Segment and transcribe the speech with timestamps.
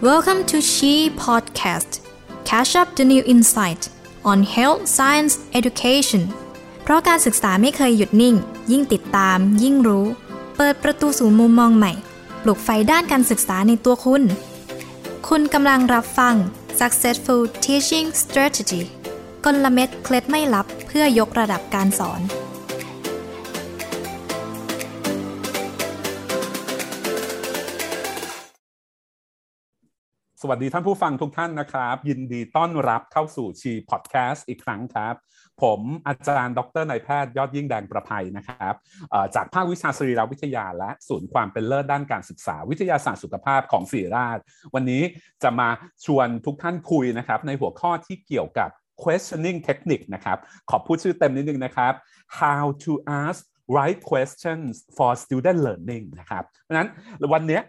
[0.00, 2.02] Welcome to She Podcast.
[2.44, 3.88] Catch up the new insight
[4.24, 6.22] on health, science, education.
[6.82, 8.34] เพราะการศึกษาไม่เคยหยุดนิ่ง
[8.72, 10.06] ยิ่งติดตาม ยิ่งรู้
[10.56, 11.92] เปิดประตูสู่มุมมองใหม่
[12.42, 14.22] ปลุกไฟด้านการศึกษาในตัวคุณ
[15.28, 16.34] คุณกำลังรับฟัง
[16.80, 18.82] Successful Teaching Strategy
[19.44, 22.20] กลเม็ดเคล็ดไม่ลับเพื่อยกระดับการสอน
[30.42, 35.14] สวัสดีท่านผู้ฟังทุกท่านนะครับ ยินดีต้อนรับเข้าสู่ชีพอดแคสต์อีกครั้งครับ
[35.62, 38.74] ผมอาจารย์ ดรนายแพทย์ยอดยิ่งแดงประภัยนะครับ
[39.34, 44.38] จากภาควิชาสรีรวิทยา และศูนย์ความเป็นเลิศด้านการศึกษา วิทยาศาสตร์สุขภาพของศิริราช
[44.74, 45.02] วันนี้
[45.42, 45.68] จะมา
[46.04, 48.70] ชวนทุกท่านคุยนะครับ ในหัวข้อที่เกี่ยวกับ
[49.02, 50.38] questioning technique นะครับ
[50.70, 51.92] ขอพูดชื่อเต็มนิดนึงนะครับ
[52.40, 52.92] how to
[53.22, 53.40] ask
[53.78, 56.88] right questions for student learning นะครับเพราะฉะนั้น
[57.34, 57.60] วันนี้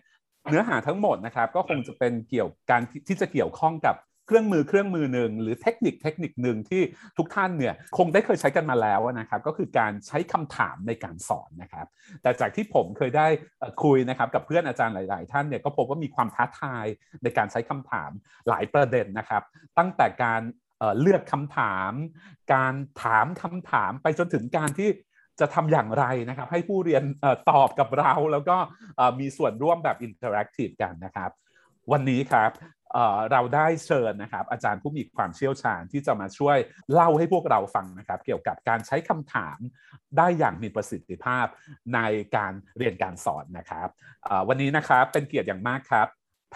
[0.49, 3.95] เนื้อหาทั้งหมดนะครับ ก็คงจะเป็นเกี่ยวการที่ที่จะเกี่ยวข้องกับ
[4.27, 6.81] เครื่องมือเครื่องมือหนึ่งหรือเทคนิคเทคนิคหนึ่งที่
[7.17, 11.87] ทุกท่านเนี่ยคงได้เคยใช้กันมาแล้วนะครับก็คือการใช้คำถามในการสอนนะครับ
[12.21, 13.27] แต่จากที่ผมเคยได้
[13.83, 16.85] คุยนะครับกับเพื่อนอาจารย์หลาย ๆ ท่านเนี่ยก็พบว่ามีความท้าทาย
[17.23, 18.11] ในการใช้คำถาม
[18.49, 19.43] หลายประเด็นนะครับ
[19.77, 20.41] ตั้งแต่การ
[20.79, 21.91] เอ่อเลือกคำถาม
[22.53, 24.89] การถามคำถามไปจนถึงการที่
[25.41, 28.57] จะทำอย่างไรนะครับ ให้ผู้เรียนโต้ตอบกับเรา แล้วก็
[29.19, 31.31] มีส่วนร่วมแบบ interactive กันนะครับ
[31.91, 32.51] วันนี้ครับ
[33.31, 36.57] เราได้เชิญนะครับ อาจารย์ผู้มีความเชี่ยวชาญที่จะมาช่วย
[36.93, 39.59] เล่าให้พวกเราฟังนะครับ เกี่ยวกับการใช้คำถาม
[40.17, 41.45] ได้อย่างมีประสิทธิภาพ
[41.95, 41.99] ใน
[42.35, 43.87] การเรียนการสอนนะครับ
[44.47, 46.07] วันนี้นะครับเป็นเกียรติอย่างมากครับ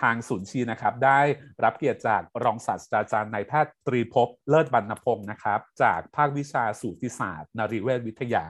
[0.02, 1.20] ทางศูนย์ SHEE นะครับ ได้
[1.64, 8.46] รับเกียรติจากรองศาสตราจารย์นายแพทย์ตรีภพเลิศบรรณพงศ์นะครับ จากภาควิชาสูติศาสตร์นรีเวชวิทยา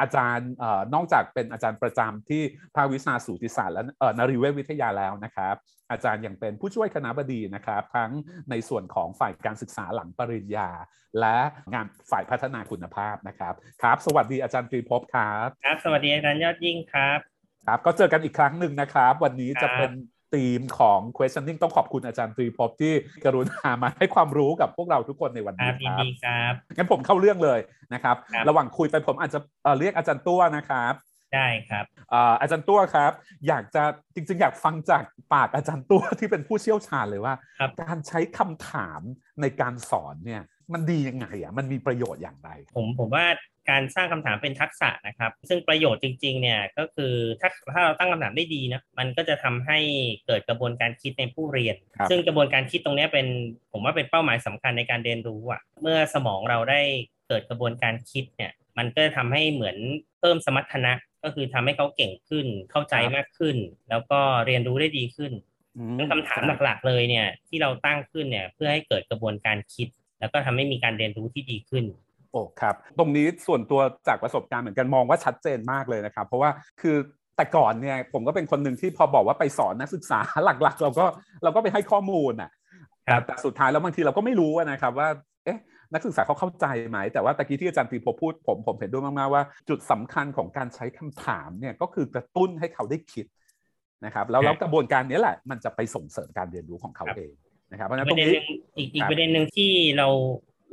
[0.00, 2.42] อาจารย์เออนอกจากเป็นอาจารย์ประจำที่
[2.76, 5.54] ภาควิชาสูติศาสตร์และเอ่อนริเวศวิทยาแล้วนะครับ
[5.90, 8.10] อาจารย์ยังเป็นผู้ช่วยคณะบดีนะครับ ทั้ง
[8.50, 10.68] ในส่วนของฝ่ายการศึกษาหลังปริญญา
[11.20, 11.36] และ
[11.72, 17.18] งานฝ่ายพัฒนาคุณภาพนะครับครับ สวัสดีอาจารย์ตรีภพครับครับ สวัสดีอาจารย์ยอดยิ่งครับ
[17.66, 19.90] ครับก็เจอกันอีกครั้งหนึ่งนะครับ วันนี้จะเป็น
[20.34, 22.92] ธีมของ questioning ต้องขอบคุณอาจารย์ตรีภพที่
[23.24, 27.60] กรุณามาให้ความรู้กับพวกเราทุกคนในวันครันี้บคยินรับดีครับงั้นผมเข้าเรื่องเลย
[27.94, 30.94] นะครับครับระหว่างคุยไปผมอาจจะเอ่อเรียกอาจารย์ตัวนะครับ
[31.34, 33.12] ได้ครับเอ่ออาจารย์ตัวครับ
[33.48, 33.82] อยากจะ
[34.14, 39.00] จริง ๆ อยากฟังจากปากอาจารย์ตัวที่เป็นผู้เชี่ยวชาญเลยว่าครับการใช้คำถาม
[39.40, 40.42] ในการสอนเนี่ย
[40.72, 43.26] มันดียังไงอะมันมีประโยชน์อย่างไร ผมผมว่า
[43.70, 49.78] การสร้างคำถามเป็นทักษะนะครับ ซึ่งประโยชน์จริงๆเนี่ยก็คือถ้าถ้าเราตั้งคำถามได้ดีนะมันก็จะทำให้
[50.26, 53.26] เกิดกระบวนการคิดในผู้เรียนครับซึ่งกระบวนการคิดตรงเนี้ยเป็น
[53.72, 56.80] ผมว่าเป็นเป้าหมายสำคัญในการเรียนรู้อะเมื่อสมองเราได้
[57.28, 59.76] เกิดกระบวนการคิดเนี่ยมันก็จะทำให้เหมือน
[60.20, 60.92] เพิ่มสมรรถนะ
[61.24, 63.56] ก็คือทำให้เขาเก่งขึ้นเข้าใจมากขึ้น
[63.90, 65.32] แล้วก็เรียนรู้ได้ดีขึ้น
[65.78, 69.88] อืทั้งคำถามหลักๆเลยเนี่ยที่เราตั้งขึ้นเนี่ยเพื่อให้เกิดกระบวนการคิด
[70.24, 71.84] แล้วก็ทำให้มีการเรียนรู้ที่ดีขึ้น
[72.32, 76.96] โอ้ครับตรงนี้ส่วนตัวจากประสบการณ์เหมือนกันมองว่าชัดเจนมากเลยนะครับ เพราะว่าคือ
[77.36, 81.06] แต่ก่อนเนี่ยผมก็เป็นคนหนึ่งที่พอบอกว่าไปสอนนักศึกษาหลักๆ เราก็
[81.42, 82.50] เราก็ไปให้ข้อมูลอะ
[83.08, 85.08] ครับแต่แต่สุดท้ายแล้วบางทีเราก็ไม่รู้อะนะครับว่า
[85.44, 85.58] เอ๊ะ
[85.92, 93.26] นักศึกษาเขาเข้าใจไหม แต่ว่าตะกี้ที่อาจารย์ตรีพพูดผมผมเห็นด้วยมากๆว่า จุดสำคัญของการใช้คำถามเนี่ยก็คือกระตุ้นให้เขาได้คิด
[94.04, 97.32] นะครับแล้วแล้วกระบวนการนี้แหละมันจะไปส่งเสริมการเรียนรู้ของเขาเอง
[97.70, 100.08] นะครับเพราะฉะนั้นปตรระงเด็นนี้หนึ่งอีกอีคกรับประเด็นหนึ่งที่เรา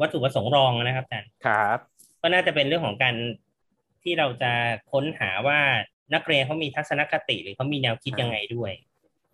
[0.01, 1.77] วัตถุประสงค์รองนะครับอาจารย์ครับ
[2.21, 3.15] ก็น่าจะเป็นเรื่องของการ
[4.03, 4.51] ที่เราจะ
[4.91, 5.59] ค้นหาว่า
[6.13, 8.71] นักเรียนเขามีทัศนคติหรือเขามีแนวคิดยังไงด้วย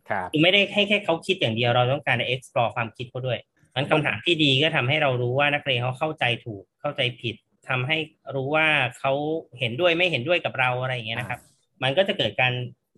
[0.09, 3.39] ครับคือไม่ได้ให้แค่เขาคิดอย่างเดียวเราต้องการ explore ความคิดเขาด้วย
[3.73, 7.35] งั้นคำถามที่ดีก็ทำให้เรารู้ว่านักเรียนเขาเข้าใจถูกเข้าใจผิด
[7.69, 7.97] ทำให้
[8.35, 8.67] รู้ว่า
[8.99, 9.13] เขา
[9.59, 11.39] เห็นด้วยไม่เห็นด้วยกับเราอะไรอย่างเงี้ยนะครับ
[11.83, 12.53] มันก็จะเกิดการ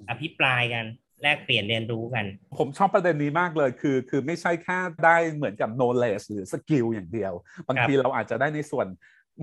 [0.09, 0.86] อภิปรายกัน
[1.24, 2.25] แลกเปลี่ยนเรียนรู้กัน
[2.59, 7.34] ผมชอบประเด็นนี้มากเลยคือ คือไม่ใช่แค่ได้เหมือนกับ knowledge หรือ skill อย่างเดียว
[7.68, 8.88] บางทีเราอาจจะได้ในส่วน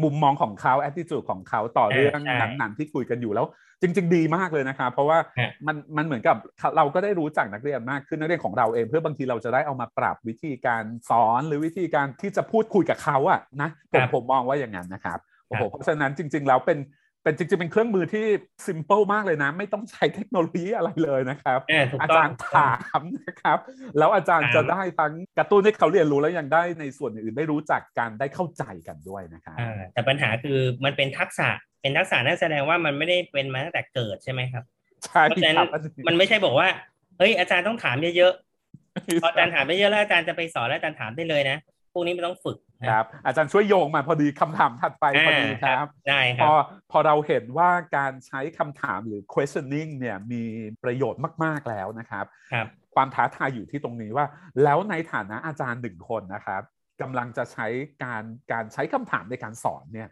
[0.03, 3.47] มุมมองของเขา attitude ของเขาต่อเรื่องใช่นั้นๆที่คุยกันอยู่แล้ว
[3.81, 6.37] จริง ๆ ดีมากเลยนะครับเพราะว่าฮะมันมันเหมือนกับ
[6.77, 15.19] เราก็ได้รู้จักนักเรียนมากขึ้นนักเรียนของเราเองเพื่อบางทีเราจะได้เอามาปรับวิธีการสอนหรือวิธีการที่จะพูดคุยกับเขาอะนะผมผมมองว่าอย่างนั้นนะครับ
[15.49, 16.79] โอ้โหเพราะฉะนั้นจริง ๆ แล้วเป็น
[17.27, 18.27] เป็นจริงๆ เป็นเครื่องมือที่
[18.67, 23.59] simple มากเลยนะ ไม่ต้องใช้เทคโนโลยีอะไรเลยนะครับเออถูกอาต้องจารย์ถามนะครับ
[23.99, 31.49] แล้วอาจารย์ถามจะได้ทั้งกระตุ้นให้เขาเรียนรู้แล้วยังได้ในส่วนอื่นๆได้รู้จักกันได้เข้าใจกันด้วยนะครับอ่าแต่ปัญหาคือมันเป็นทักษะ
[31.83, 34.65] เป็นทักษะนั่นแสดงว่ามันไม่ได้เป็นมาตั้งแต่เกิดใช่ไหมครับ
[35.05, 35.69] ใช่เพราะฉะนั้นครับ
[36.09, 36.69] มันไม่ใช่บอกว่า
[37.19, 41.57] เฮ้ยอาจารย์ต้องถามเยอะๆพออาจารย์ถามเยอะๆแล้วอาจารย์จะไปสอนแล้วอาจารย์ถามได้เลยนะ
[41.93, 50.43] พวกนี้มันต้องฝึกนะ ครับ อาจารย์ช่วยโยงมาพอดีคำถามถัดไปพอดีครับได้คพรัอบพอเราเห็นว่าการใช้คำถามหรือ questioning เนี่ยมี
[50.85, 54.27] ประโยชน์มาก ๆ แล้วนะครับครับความท้าทายอยู่ที่ตรงนี้ว่า
[54.63, 56.63] แล้วในฐานะอาจารย์หนึ่งคนนะครับ
[57.01, 57.67] กำลังจะใช้
[58.05, 60.09] การการใช้คำถามในการสอนเนี่ย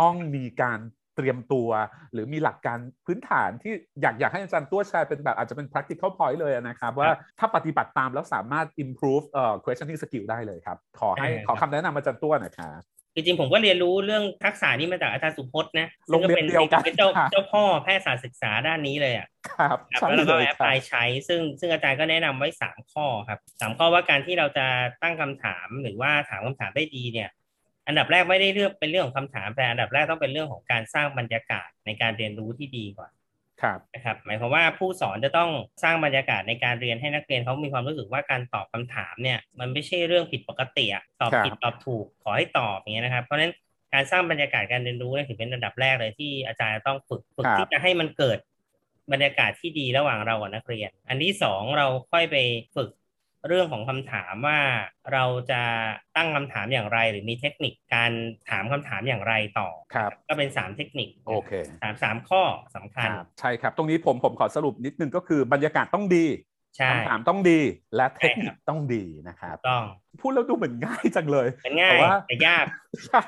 [0.00, 0.80] ต้องมีการ
[1.18, 1.68] เตรียมตัว
[2.12, 3.72] หรือมีหลักการพื้นฐานที่
[4.02, 12.82] อยากอยากให้อาจารย์ตัวแชร์เป็นแบบอาจจะเป็น practical point เลยนะครับ ว่าถ้าปฏิบัติตามแล้วสามารถ improve เอ่อ questioning skill ได้เลยครับ ขอให้ขอคำแนะนำอาจารย์ตัวหนะครับ
[13.14, 19.28] จริงๆผมก็เรียนรู้เรื่องทักษะนี้มาจากอาจารย์สุพจน์นะโรงเรียนเดียวกันเป็นเจ้าเจ้าพ่อแพทยศาสตร์ศึกษาด้านนี้เลยอะ
[19.58, 24.66] ครับครับใช่แล้วเราเลก็ยแอปคพรัลาบยใช้ ซึ่งซึ่งอาจารย์ก็แนะนำไว้สามข้อครับสามข้อว่าการที่เราจะ
[25.02, 27.28] ตั้งคำถามหรือว่าถามคำถามได้ดีเนี่ย
[27.88, 33.10] อันดับแรกไม่ได้เลือกเป็นเรื่องของคำถาม แต่อันดับแรกต้องเป็นเรื่องของการสร้างบรรยากาศในการเรียนรู้ที่ดีก่อน
[33.62, 35.50] ครับนะครับ หมายความว่าผู้สอนจะต้อง
[35.82, 43.52] สร้างบรรยากาศในการเรียนให้นักเรียนเขามีความรู้สึกว่าการตอบคำถามเนี่ย มันไม่ใช่เรื่องผิดปกติอะตอบผิดตอบถูกขอให้ตอบอย่างเงี้ยนะครับ เพราะฉะนั้น
[43.94, 48.38] การสร้างบรรยากาศการเรียนรู้เนี่ยถือเป็นอันดับแรกเลยที่อาจารย์ต้องฝึกฝึกที่จะให้มันเกิด
[49.12, 52.36] บรรยากาศที่ดีระหว่างเรากับนักเรียน อันที่สองเราค่อยไป
[52.76, 52.90] ฝึก
[53.46, 54.60] เรื่องของคำถามว่า
[55.12, 55.62] เราจะ
[56.16, 58.12] ตั้งคำถามอย่างไร หรือมีเทคนิคการ
[58.50, 61.52] ถามคำถามอย่างไรต่อครับก็เป็นสามเทคนิคโอเค
[61.82, 62.42] สามสามข้อ
[62.76, 66.26] สำคัญครับใช่ครับ ตรงนี้ผมผมขอสรุปนิดนึงก็คือบรรยากาศต้องดี
[66.76, 67.60] ใช่คำถามต้องดี
[67.96, 69.84] และเทคนิใช่ครัคบต้องดีนะครับต้อง
[70.20, 72.66] พูดแล้วดูเหมือนง่ายจังเลยเป็นง่ายแต่ว่าแต่ยาก
[73.06, 73.22] ใช่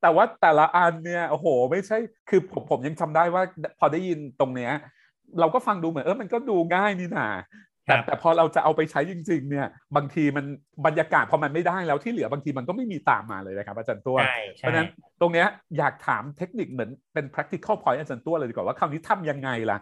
[0.00, 1.96] แต่ว่าแต่ละอันเนี่ยโอ้โห ไม่ใช่
[2.28, 3.42] คือผมผมยังจำได้ว่า
[3.78, 4.72] พอได้ยินตรงเนี้ย
[5.40, 7.28] เราก็ฟังดูเหมือนเออมันก็ดูง่ายนี่นา
[7.90, 9.66] แต่ครับแต่พอเราจะเอาไปใช้จริง ๆ เนี่ย
[9.96, 10.44] บางทีมัน
[10.86, 14.88] บรรยากาศพอมันไม่ได้แล้วที่เหลือบางทีมันก็ไม่มีตามมาเลยนะครับอาจารย์ตัวใช่เพใช่ราะฉะนั้น
[15.20, 15.46] ตรงเนี้ย
[15.78, 19.78] อยากถามเทคนิคเหมือนเป็น practical point อาจารย์ตัวเลยดีกว่าว่าคราวนี้ทำยังไงล่ะ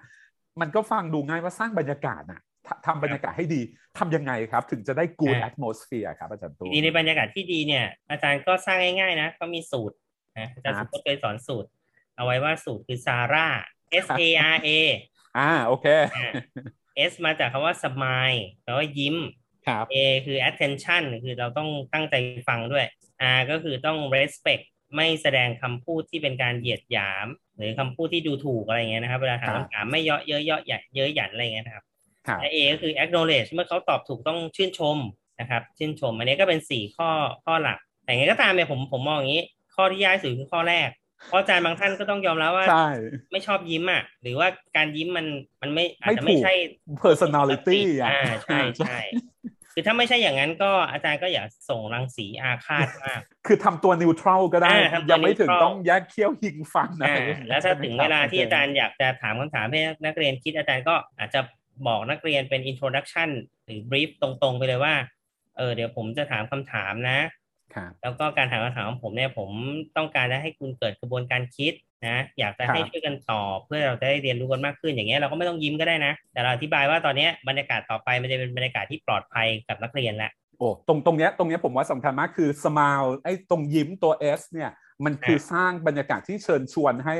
[0.60, 3.60] มันก็ฟังดูง่ายว่าสร้างบรรยากาศน่ะททำบรรยากาศให้ดี
[3.98, 9.96] ทำยังไงครับ ถึงจะได้ good atmosphere ครับอาจารย์ตัวทีนี้ในบรรยากาศที่ดีเนี่ย อาจารย์ก็สร้างง่ายๆนะก็มีสูตร
[10.38, 11.68] นะอาจารย์ครัสุบพจน์เคยสอนสูตร
[12.16, 13.48] เอาไว้ว่าสูตรคือซาร่า
[14.04, 14.22] S A
[14.54, 14.68] R A
[15.38, 15.86] อ่าโอเค
[17.10, 19.16] S มาจากคำว่า smile แปลว่ายิ้ม
[19.66, 19.96] ครับ A
[20.26, 22.14] คือ attention คือเราต้องตั้งใจ
[22.48, 22.86] ฟังด้วย
[23.36, 24.64] R ก็คือต้อง respect
[24.96, 31.84] ไม่แสดงคำพูดที่เป็นการเหยียดหยาม หรือคำพูดที่ดูถูกอะไรเงี้ยนะครับ เวลาถามครับคำถามไม่เยาะเย้ยเยาะหยันเย้ยหยันอะไรเงี้ยนะครับ
[32.26, 34.98] ครับและ A ก็คือ acknowledge เมื่อเขาตอบถูกต้องชื่นชม
[35.40, 37.10] นะครับ ชื่นชม อันนี้ก็เป็นสี่ข้อ
[37.44, 39.44] ข้อหลัก แต่ไงก็ตามเนี่ยผมผมมองอย่างนี้
[39.74, 40.88] ข้อที่ยากที่สุดคือข้อแรก
[41.26, 42.88] เพราะอาจารย์บางท่านก็ต้องยอมรับว่า ใช่
[43.32, 45.26] ไม่ชอบยิ้มอะ หรือว่าการยิ้มมัน
[45.62, 46.54] มันไม่อาจไม่จะถูไม่กใช่
[47.04, 48.98] personality อะอ่าใช่ใช่
[49.74, 61.40] คือถ้าไม่ใช่อย่างนั้นก็อาจารย์ก็อย่าส่งรังสีอาฆาตมาก คือทำตัว neutral ก็ได้อ่าทำตัวยังไม่ถึง neutral ต้องแยกเขี้ยวยิงฟันนะอ่าไรอย่ยแล้วถ้าถึงเวลาที่ใช่อาไหมจารย์อยากจะถามคำถามให้นักเรียนคิดอาจารย์ก็อาจจะ
[61.86, 63.28] บอกนักเรียนเป็น introduction
[63.64, 64.94] หรือ brief ตรงๆ ไปเลยว่า
[65.56, 67.28] เออเดี๋ยวผมจะถามคำถามนะครับ
[68.02, 69.50] แล้วก็การถามคำถามของผมเนี่ยผม
[69.96, 71.72] ต้องการจะให้คุณเกิดกระบวนการคิด
[72.06, 84.70] นะ อยากจะให้ครับช่วยกันตอบเพื่อเราจะได้เรียนรู้กันมากขึ้นอย่างเงี้ยเราก็ไม่ต้องยิ้มก็ได้นะ แต่เราอธิบายว่าตอนเนี้ยบรรยากาศต่อไปมันจะเป็นบรรยากาศที่ปลอดภัยกับนักเรียนแล้ว โอ้ตรงตรงเนี้ยตรงเนี้ยผมว่าสำคัญมากคือ smile ไอ้ตรงยิ้มตัว S เนี่ย
[85.04, 87.16] มันคือสร้างบรรยากาศที่เชิญชวนให้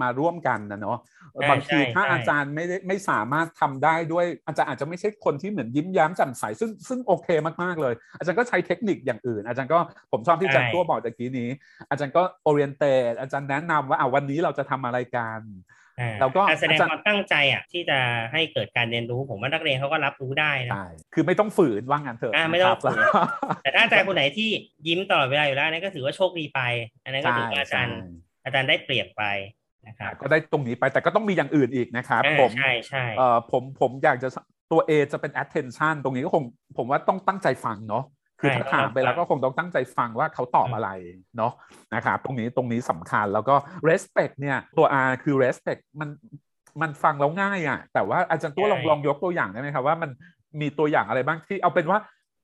[0.00, 0.98] มาร่วมกันนะเนาะ
[1.32, 7.28] ใช่บางทีใช่ถ้าใช่อาจารย์ไม่ได้ไม่สามารถทำได้ด้วย อาจารย์อาจจะไม่ใช่คนที่เหมือนยิ้มแย้มแจ่มใสซึ่งซึ่งโอเค
[7.62, 9.78] มากๆเลย อาจารย์ก็ใช้เทคนิคอย่างอื่น อาจารย์ก็
[10.12, 11.48] ผมชอบที่อาจารย์ตัวบอกตะกี้นี้
[11.90, 15.79] อาจารย์ก็ orientate อาจารย์แนะนำว่าอ่าวันนี้เราจะทำอะไรกันอ่า
[16.20, 17.98] แล้วก็การแสดงอาจารย์ความตั้งใจอะที่จะ
[18.32, 22.98] ให้เกิดการเรียนรู้ผมว่านักเรียนเขาก็รับรู้ได้นะใช่คือไม่ต้องฝืนว่างงานเถอะอ่าไม่ต้องนะครับฝืน
[23.62, 24.48] แต่ถ้าอาจารย์คนไหนที่
[24.86, 26.60] ยิ้มตลอดเวลาอยู่แล้วอันนั้นก็ถือว่าโชคดีไป
[27.04, 27.96] อันนั้นก็ใช่ถือว่าอาจารย์
[28.42, 29.24] ใช่อาจารย์ได้เปรียบไป
[29.86, 34.28] นะครับก็ได้ตรงนี้ไปแต่ก็ต้องมีอย่างอื่นอีกนะครับอ่าผมใช่ใช่เอ่อผมผมอยากจะ
[34.72, 36.42] ตัว A จะเป็น attention ตรงนี้ก็คง
[36.76, 38.04] ผมว่าต้องตั้งใจฟังเนาะ
[38.40, 40.90] คือถ้าถามไปแล้วก็คงต้องตั้งใจฟังว่าเขาตอบอะไร
[41.36, 41.52] เนาะ
[41.94, 43.54] นะครับตรงนี้ตรงนี้สำคัญแล้วก็
[43.88, 46.10] respect เนี่ยตัว R คือ respect มัน
[46.82, 50.10] มันฟังแล้วง่ายอะ่ะ แต่ว่าอาจารย์ตัวลองลองยกตัวอย่างได้ไหมครับว่ามัน
[50.60, 51.98] มีตัวอย่างอะไรบ้างที่เอาเป็นว่า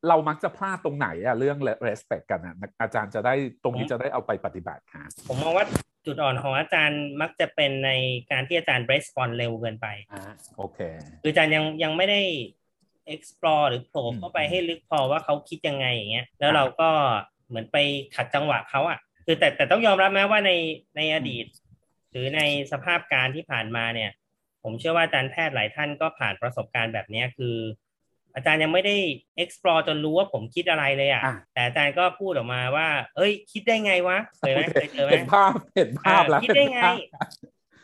[0.09, 5.67] เรามักจะพลาดตรงไหนอะเรื่อง respect กันอะอาจารย์จะได้ตรงนี้จะได้เอาไปปฏิบัติครับผมมองว่า
[6.07, 7.91] จุดอ่อนของอาจารย์มักจะเป็นใน
[8.31, 10.23] การที่อาจารย์ respond เร็วเกินไปอ่า
[10.57, 10.79] โอเค
[11.23, 12.21] คืออาจารย์ยังยังไม่ได้
[13.15, 16.89] explore หรือโผล่อืมเข้าไปให้ลึกพอว่าเขาคิดยังไงอย่างเงี้ยแล้วครับเราก็
[17.49, 17.77] เหมือนไป
[18.17, 20.53] ขัดจังหวะเขาอะคือแต่แต่ต้องยอมรับนะว่าใน
[20.97, 21.47] ในอดีต
[22.11, 22.41] หรือใน
[22.73, 24.11] สภาพการที่ผ่านมาเนี่ย
[24.63, 27.57] ผมเชื่อว่าอาจารย์แพทย์หลายท่านก็ผ่านประสบการณ์แบบเนี้ยคือ
[28.35, 28.97] อาจารย์ยังไม่ได้
[29.43, 37.29] explore จนรู้ว่าผมคิดอะไรเลยอะอะแต่อาจารย์ก็พูดออกมาว่า เอ้ย คิดได้ไงวะเคยไหมเคยเจอไหมเห็นภาพเห็นภาพแล้วอ่าคิดได้ไงเห็นภาพ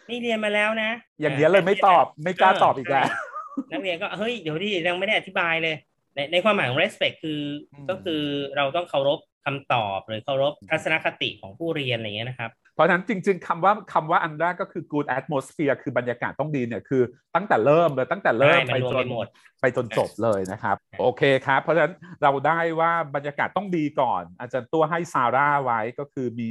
[0.09, 3.32] นี่เรียนมาแล้วนะ อย่างนี้ยเลยไม่ตอบไม่กล้าตอบอีกแล้วใช่
[3.71, 5.77] นักเรียนก็เฮ้ยเดี๋ยวดิยังไม่ได้อธิบายเลย
[6.15, 7.41] ในในความหมายของ respect คือ
[7.73, 8.23] อมก็คือ
[8.57, 17.03] เราต้องเคารพคำตอบหรือเคารพทัศนคติของผู้เรียนอะไรเงี้ยนะครับ เพราะฉะนั้นจริง ๆคำว่าคำว่าอันแรกก็คือ good atmosphere คือบรรยากาศต้องดีเนี่ยคือ
[17.35, 19.27] ตั้งแต่เริ่มเลยตั้งแต่เริ่มใช่ไปมันรวมจไปนหมด
[19.61, 26.51] ไปจนจบเลยนะครับ โอเคครับ เพราะฉะนั้นเราได้ว่าบรรยากาศต้องดีก่อน อาจารย์ตัวให้ซาร่าไว้ก็คือมี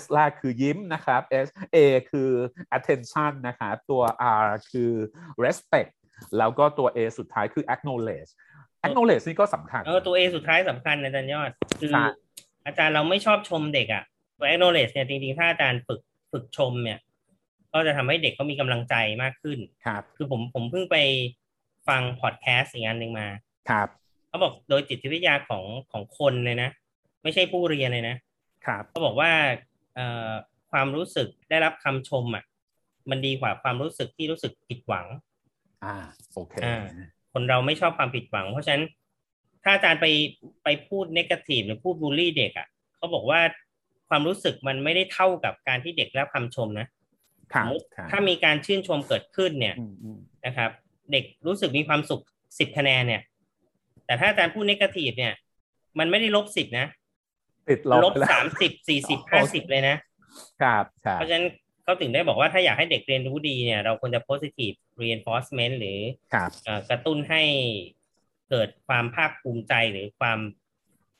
[0.00, 1.76] S แรกคือยิ้มนะครับ S A
[2.10, 2.30] คือ
[2.76, 4.02] attention นะครับตัว
[4.40, 4.92] R คือ
[5.44, 5.90] respect
[6.38, 8.30] แล้วก็ตัว A สุดท้ายคือ acknowledge
[8.86, 12.06] acknowledge นี่ก็สำคัญเออตัวเอสุดท้ายสำคัญนะอาจารย์ยอด คือใช่
[12.66, 14.04] อาจารย์เราไม่ชอบชมเด็กอะ
[14.38, 16.00] ตัว acknowledge เนี่ยจริงๆ ถ้าอาจารย์ฝึก
[16.32, 16.98] ฝึกชมเนี่ย
[17.72, 20.96] ก็จะทำให้เด็กเขามีกำลังใจมากขึ้นครับ คือผมผมเพิ่งไป
[21.88, 23.28] ฟังพอดแคสต์อีกอันหนึ่งมา
[23.70, 23.88] ครับ
[24.28, 26.70] เขาบอกโดยจิตวิทยาของของคนเลยนะ
[27.22, 28.16] ไม่ใช่ผู้เรียนเลยนะ
[28.66, 29.30] ครับเขาบอกว่า
[29.94, 30.30] เอ่อ
[30.70, 32.44] ความรู้สึกได้รับคำชมอะ
[33.10, 35.06] มันดีกว่าความรู้สึกที่รู้สึกผิดหวัง
[35.86, 35.96] อ่า
[36.34, 36.84] โอเคอ่า
[37.32, 38.84] คนเราไม่ชอบความผิดหวัง เพราะฉะนั้น
[39.62, 40.06] ถ้าอาจารย์ไป
[40.64, 42.66] ไปพูดนกาทีฟหรือพูดบูลลี่เด็กอะ
[42.96, 43.40] เขาบอกว่า
[44.08, 46.86] ความรู้สึกมันไม่ได้เท่ากับการที่เด็กได้รับคำชมนะ
[47.52, 50.70] ครับสมมติครับถ้ามีการชื่นชมเกิดขึ้นเนี่ยอืมอืมนะครับ
[51.12, 52.22] เด็กรู้สึกมีความสุข
[52.58, 53.22] สิบคะแนนเนี่ย
[54.06, 55.32] แต่ถ้าอาจารย์พูดนกาทีฟเนี่ย
[55.98, 56.86] มันไม่ได้ลบสิบนะ
[57.68, 59.96] ติดลลบบไปแล้วสามสิบสี่สิบห้าสิบเลยนะ
[60.62, 61.46] ครับครับเพราะฉะนั้น
[61.82, 64.85] เขาถึงได้บอกว่าถ้าอยากให้เด็กเรียนรู้ดีเนี่ย เราควรจะ positive reinforcement หรื
[65.98, 65.98] อ
[66.34, 67.42] ครับเอ่อกระตุ้นให้
[68.50, 70.38] เกิดความภาคภูมิใจหรือความ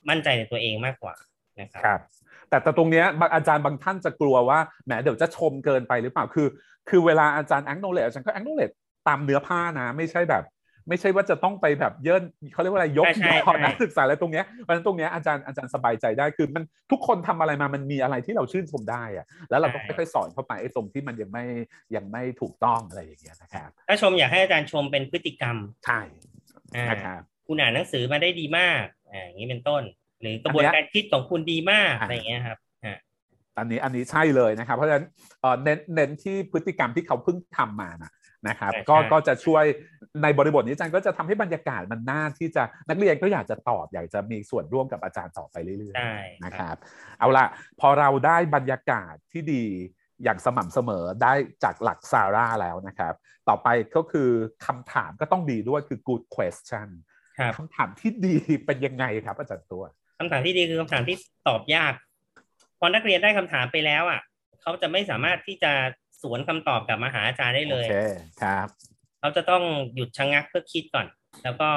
[0.09, 1.15] มั่นใจในตัวเองมากกว่า
[1.61, 2.01] นะครับครับ
[2.49, 6.47] แต่แต่ตรงเนี้ยบางอาจารย์บางท่านจะกลัวว่าแหมเดี๋ยวจะชมเกินไปหรือเปล่าคือ
[6.89, 8.75] คือเวลาอาจารย์ acknowledge อาจารย์ก็ acknowledge
[9.07, 10.43] ตามเนื้อผ้านะ ไม่ใช่แบบ
[10.89, 21.45] ไม่ใช่ว่าจะต้องไปแบบเยินเขาเรียกว่าอะไรยกใช่ใช่ยอใช่นักศึกษาอะไรตรงเนี้ยเพราะฉะนั้นตรงเนี้ยอาจารย์อาจารย์สบายใจได้คือมันทุกคนทำอะไรมามันมีอะไรที่เราชื่นชมได้อะแล้วเราก็ค่อยๆสอนเข้าไปไอ้ตรงที่มันยังไม่
[21.95, 25.99] ยังไม่ถูกต้องอะไรอย่างเงี้ยนะครับถ้าชมอยากให้อาจารย์ชมเป็นพฤติกรรมใช่
[26.75, 29.83] อ่านะครับคุณอ่านหนังสือมาได้ดีมากอ่าอย่างนี้เป็นต้น
[30.21, 32.97] หรือกระบวนอันเนี้ยการคิดของคุณดีมากอ่าอะไรอย่างเงี้ยครับอ่า
[33.57, 35.05] อันนี้อันนี้ใช่เลยนะครับ เพราะฉะนั้น
[35.41, 38.11] เอ่อเน้นเน้นที่พฤติกรรมที่เขาเพิ่งทำมานะ
[38.47, 39.65] นะครับใช่ก็ใช่ก็จะช่วย
[40.23, 46.75] ในบริบทนี้อาจารย์ก็จะทำให้บรรยากาศมันน่าที่จะนักเรียนก็อยากจะตอบอยากจะมีส่วนร่วมกับอาจารย์ต่อไปเรื่อยใช่ๆนะครับ
[47.19, 47.45] เอาละ
[47.79, 49.63] พอเราได้บรรยากาศที่ดี
[50.23, 51.33] อย่างสม่ำเสมอได้
[51.63, 53.13] จากหลักซาร่าแล้วนะครับ
[53.49, 54.29] ต่อไปก็คือ
[54.65, 56.87] คำถามก็ต้องดีด้วยคือ good question
[57.39, 58.35] ครับคำถามที่ดี
[58.65, 59.83] เป็นยังไงครับอาจารย์ตัว
[60.19, 61.15] คำถามที่ดีคือคำถามที่
[61.47, 61.93] ตอบยาก
[62.79, 64.21] พอนักเรียนได้คำถามไปแล้วอะ
[64.61, 65.71] เขาจะไม่สามารถที่จะ
[66.21, 67.95] สวนคำตอบกลับมาหาอาจารย์ได้เลโอยเค
[68.41, 68.67] ครับ
[69.19, 69.63] เขาจะต้อง
[69.95, 71.07] หยุดชะงักเพื่อคิดก่อน
[71.43, 71.69] แล้วก็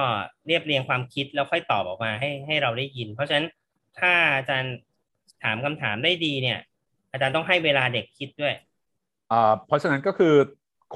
[0.46, 3.46] เรียบเรียงความคิดแล้วค่อยตอบออกมาให้ให้เราได้ยิน เพราะฉะนั้น
[3.98, 4.74] ถ้าอาจารย์
[5.42, 6.58] ถามคำถามได้ดีเนี่ย
[7.12, 8.54] อาจารย์ต้องให้เวลาเด็กคิดด้วย
[9.28, 10.34] เอ่อเพราะฉะนั้นก็คือ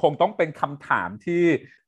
[0.01, 1.43] คงต้องเป็นคำถามที่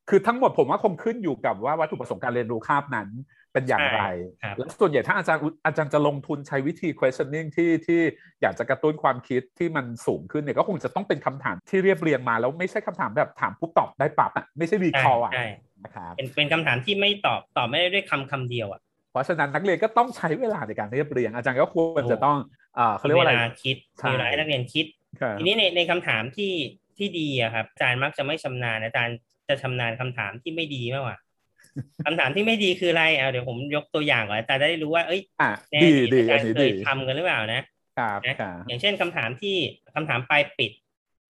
[0.10, 3.10] คือทั้งหมดผมว่าคงขึ้นอยู่กับว่าวัตถุประสงค์การเรียนรู้คาบนั้น
[3.54, 8.02] เป็นอย่างไรใช่ครับแล้วส่วนใหญ่ถ้าอาจารย์อาจารย์จะลงทุนใช้วิธี questioning ที่ที่
[8.42, 15.48] อยากจะกระตุ้นความคิดที่มันสูงขึ้นเนี่ยก็คงจะต้องเป็นคำถามที่เรียบเรียงมา แล้วไม่ใช่คำถามแบบถามปุ๊บตอบได้ปับอะไม่ใช่รีคอร์อะใช่
[15.84, 22.38] นะครับเป็นเป็นคำถามที่ไม่ตอบตอบไม่ได้ด้วยคำคำเดียวอะเพราะฉะนั้นนักเรียนก็ต้องใช้เวลาในการเรียบเรียง อาจารย์ก็ควรจะต้อง
[22.76, 24.86] เอ่อเขาเรียกว่าอะไรมีวลคิดใช่มีเวลาให้นักเรียนคิด
[25.22, 26.54] ครับทีนี้ในในคำถามที่
[26.98, 29.16] ที่ดีอะครับอาจารย์มักจะไม่ชำนาญอาจารย์
[29.50, 31.18] จะชำนาญคำถามที่ไม่ดีมากกว่า
[32.06, 37.62] คำถามที่ไม่ดีคืออะไรเอาเดี๋ยวผมยกตัวอย่างก่อนอาจารย์จะได้รู้ว่า เอ้ยอะในดีอดีอาจาอัรนย์นี้เคดียทำกันหรือเปล่านะ
[37.98, 39.56] ครับนะครับอย่างเช่นคำถามที่
[39.96, 40.72] คำถามปลายปิด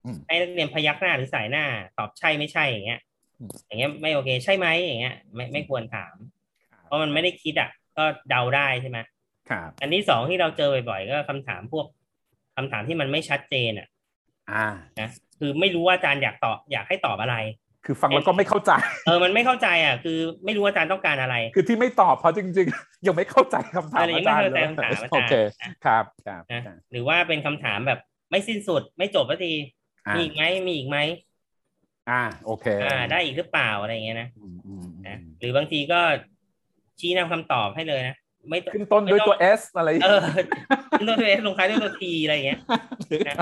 [0.04, 1.64] อืมให้นักเรียนพยักหน้าหรือสายหน้า
[1.98, 3.00] ตอบใช่ไม่ใช่อย่างเงี้ย
[3.40, 6.14] อืมอย่างเงี้ยไม่โอเคใช่ไหมอย่างเงี้ย ไม่ไม่ควรถาม
[6.84, 8.98] เพราะมันไม่ได้คิดอะ ก็เดาได้ใช่ไหม
[9.50, 11.86] ครับอันที่สองที่เราเจอบ่อยๆก็คำถามพวก
[12.56, 13.88] คำถามที่มันไม่ชัดเจนอะ
[14.52, 14.66] อ่า
[15.00, 17.36] นะคือไม่รู้ว่าอาจารย์อยากตอบอยากให้ตอบอะไร
[17.90, 18.72] คือฟังแล้วก็ไม่เข้าใจ
[19.06, 29.52] เออมันไม่เข้าใจอะ คือไม่รู้ว่าอาจารย์ต้องการอะไร คือที่ไม่ตอบเพราะจริง ๆ ยังไม่เข้าใจคำถามเออยัอางไม่จารย์เข้าใจเลยคำถามอาจารย์โอเคนะครับครับนะหรือว่าเป็นคำถามแบบไม่สิ้นสุดไม่จบสักที
[30.06, 30.98] อ่ามีอีกไหมมีอีกไหม
[32.10, 36.00] อ่าโอเคอ่าได้อีกหรือเปล่าอะไรอย่างเงี้ยนะอืมอืมอืนะมหรือบางทีก็
[37.00, 38.16] ชี้นำคำตอบให้เลยนะ
[38.50, 40.20] ไม่ต้องขึ้นต้นด้วยตัว S อะไรเออ
[40.98, 42.60] ขึ้นต้นด้วย S ลงท้ายด้วยตัว T อะไรอย่างเงี้ย
[43.28, 43.36] นะ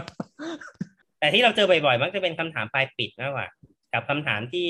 [1.21, 3.47] แต่ที่เราเจอบ่อยๆมักจะเป็นคำถามปลายปิดมากกว่า
[3.97, 4.69] กับคำถามที่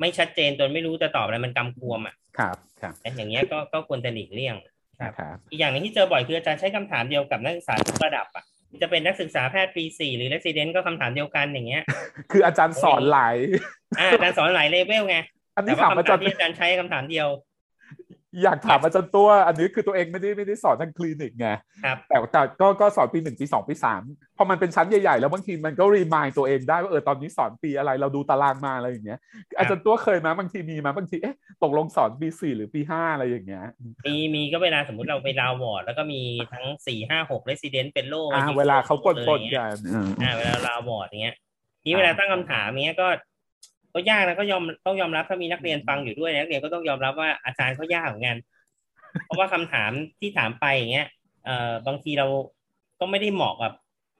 [0.00, 4.56] ไม่ชัดเจนจนไม่รู้จะตอบอะไรมันกำกวมอะครับครับนะอย่างเงี้ยก็ก็ควรจะหลีกเลี่ยง
[5.00, 8.44] ครับครับอีกอย่างหนึงที่เจอบ่อยคืออาจารย์ใช้คำถามเดียวกับนักศึกษาทุกระดับอะ
[8.82, 11.82] จะเป็นนักศึกษาแพทย์ปีสี่หรือ resident ก็คำถามเดียวกันอย่างเงี้ย
[12.32, 13.36] คืออาจารย์สอนหลาย
[14.00, 15.16] อ่าอาจารย์สอนหลายเลเวลไง
[15.56, 17.28] อันแต่นี้ว่าถามอาคำจาถารมย์ที่อาจารย์ใช้คำถามเดียว
[18.42, 21.48] อยากถามอาจารย์ตัว อันนี้คือตัวเองไม่ได้ไม่ได้สอนทางคลินิกไง
[21.84, 24.02] ครับแต่แต่ก็ก็สอนปีหนึ่งปีสองปีสาม
[24.36, 29.18] พอมันเป็นชั้นใหญ่ ๆ แล้วบางทีมันก็รีมายตัวเองได้ว่าเออตอนนี้สอนปีอะไรเราดูตารางมาอะไรอย่างเงี้ย
[29.58, 33.64] อาจารย์ตัวเคยมาบางทีมีมาบางทีเอ๊ะตกลงสอนปีสี่หรือปีห้าอะไรอย่างเงี้ย
[34.06, 36.20] มีมีก็เวลาสมมติเราไป round ward แล้วก็มี
[36.52, 41.36] ทั้งสี่ห้าหก resident fellow อ่าเวลาเขาปนปนๆกันอ่าอ่าเวลา round ward อย่างเงี้ย
[41.84, 43.08] นี่เวลาตั้งคำถามอย่างเงี้ยก็
[43.94, 48.38] ก็ยากนะก็ยอมต้องยอมรับถ้ามีนักเรียนฟังอยู่ด้วยนักเรียนก็ต้องยอมรับว่าอาจารย์เขายากเหมือนกัน
[49.24, 51.08] เพราะว่าคำถามที่ถามไปอย่างเงี้ย
[51.44, 52.26] เอ่อบางทีเรา
[53.00, 53.72] ก็ไม่ได้เหมาะกับ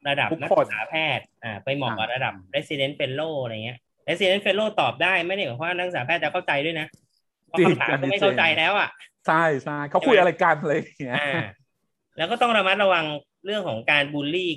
[0.08, 6.86] ระดับทุกนักคนศึกษาแพทย์อ่าไปเหมาะกับระดับ resident fellow อะไรเงี้ย resident fellow ตอบได้ไม่ได้หมายความว่านักศึกษาแพทย์จะเข้าใจด้วยนะ
[7.48, 8.88] เพราะคำถามก็ไม่เข้าใจแล้วอะ
[9.26, 11.42] ใช่ใช่เขาคุยอะไรกันอะไรอย่างเงี้ยอ่า
[12.16, 13.04] แล้วก็ต้องระมัดระวัง
[13.44, 14.50] เรื่องของการบูลลี่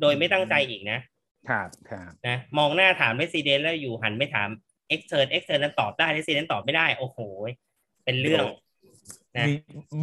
[0.00, 0.98] โดยไม่ตั้งใจอีกนะ
[1.50, 4.48] ครับครับนะมองหน้าถาม resident แล้วอยู่หันไปถาม
[4.94, 7.18] extern extern นั้นตอบได้ resident ตอบไม่ได้ โอ้โห
[8.04, 8.44] เป็นเรื่อง
[9.36, 9.52] นะมี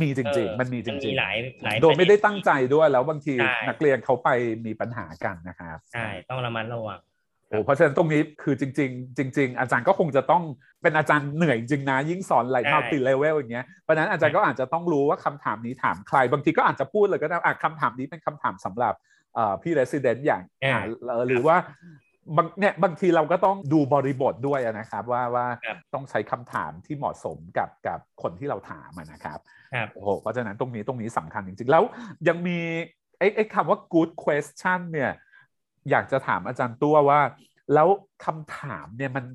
[0.02, 4.30] มีจเอริงอๆมันมีจมันมีริงหลายหลายๆโดยไม่ได้ตั้งใจด้วยแล้วบางทีใช่นักเรียนเขาไป
[4.66, 7.00] มีปัญหากันนะครับใช่ต้องระมัดระวัง
[7.50, 10.44] โอ้เพราะฉะนั้นตรงนี้คือจริง ๆ จริง ๆ อาจารย์ก็คงจะต้อง
[10.82, 18.94] เป็นอาจารย์เหนื่อยจริงนะยิ่งสอนหลายใช่ multi-level อย่างเงี้ยเพราะฉะนั้นอาจารย์ก็อาจจะต้องรู้ว่าคำถามนี้ถามใคร บางทีก็อาจจะพูดเลยก็ได้อะคำถามนี้เป็นคำถามสำหรับ
[19.36, 21.58] เอ่อพี่ resident อย่างอ่าอ่าเอ่อหรือว่า
[22.38, 29.40] บางเนี่ยบางทีเราก็ต้องดูบริบทด้วยนะครับว่าว่าครับต้องใช้คำถามที่เหมาะสมกับกับคนที่เราถามอะนะครับ
[29.74, 31.84] ครับโอ้โหเพราะฉะนั้นตรงนี้ตรงนี้สำคัญจริงๆ แล้ว
[32.28, 32.60] ยังมี
[33.18, 35.12] ไอ้ไอ้คำว่า good question เนี่ย
[35.90, 37.22] อยากจะถามอาจารย์ตัวว่า
[37.74, 37.88] แล้ว
[38.26, 39.26] คำถามเนี่ยมัน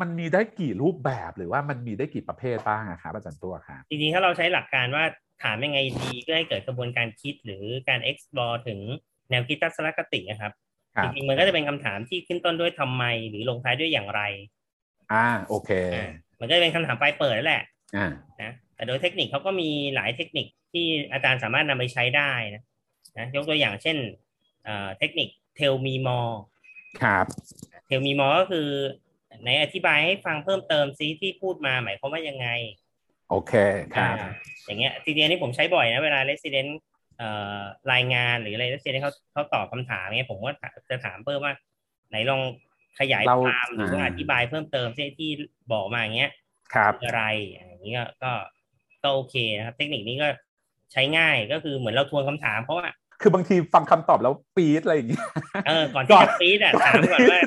[0.00, 5.04] มันมีได้กี่รูปแบบหรือว่ามันมีได้กี่ประเภทบ้างอะครับอาจารย์ตัวครับจริงๆถ้าเราใช้หลักการว่า
[5.42, 8.80] ถามยังไงดีเพื่อให้เกิดกระบวนการคิดหรือการ explore ถึง
[9.32, 10.52] แนวคิดทัศนคตินะครับ
[10.96, 14.20] ครัจบริงๆมันก็จะเป็นคำถามที่ขึ้นต้นด้วยทำไม หรือลงท้ายด้วยอย่างไร
[15.12, 17.64] อ่าโอเคอ่ามันก็จะเป็นคำถามปลายเปิดนั่นแหละ
[17.96, 18.10] อ่า
[18.42, 22.62] นะแต่โดยเทคนิคเขาก็มีหลายเทคนิคที่อาจารย์สามารถนำไปใช้ได้นะ
[23.18, 23.96] นะยกตัวอย่างเช่น
[24.64, 26.34] เอ่อเทคนิค tell me more
[27.02, 27.26] ครับ
[27.88, 28.68] tell me more ก็คือ
[29.40, 32.48] ไหนอธิบายให้ฟังเพิ่มเติมซิที่พูดมาหมายความว่ายังไง
[33.30, 33.52] โอเค
[33.96, 34.30] ครับอ่า
[34.66, 36.91] อย่างเงี้ยจริงๆอันนี้ผมใช้บ่อยนะเวลา resident เอ่อ
[37.92, 40.50] รายงานหรืออะไร resident เขาเขาตอบคำถามเงี้ยผมก็
[40.90, 41.54] จะถามเพิ่มว่า
[42.10, 42.40] ไหนลอง
[43.00, 45.30] ขยายเราความหรือว่าอ่าอธิบายเพิ่มเติมซิที่
[45.72, 46.30] บอกมาอย่างเงี้ย
[46.74, 47.24] ครับคืออะไร
[47.68, 48.32] อย่างนี้ก็ก็
[49.02, 50.28] ก็โอเคนะครับ เทคนิคนี้ก็
[50.92, 52.86] ใช้ง่ายก็คือเหมือนเราทวนคำถามเพราะว่า
[53.20, 55.26] คือบางทีฟังคำตอบแล้วปี๊ดอะไรอย่างเงี้ย
[55.68, 57.40] เออก่อนก่ที่อนจะปีดอะถามก่อนว่า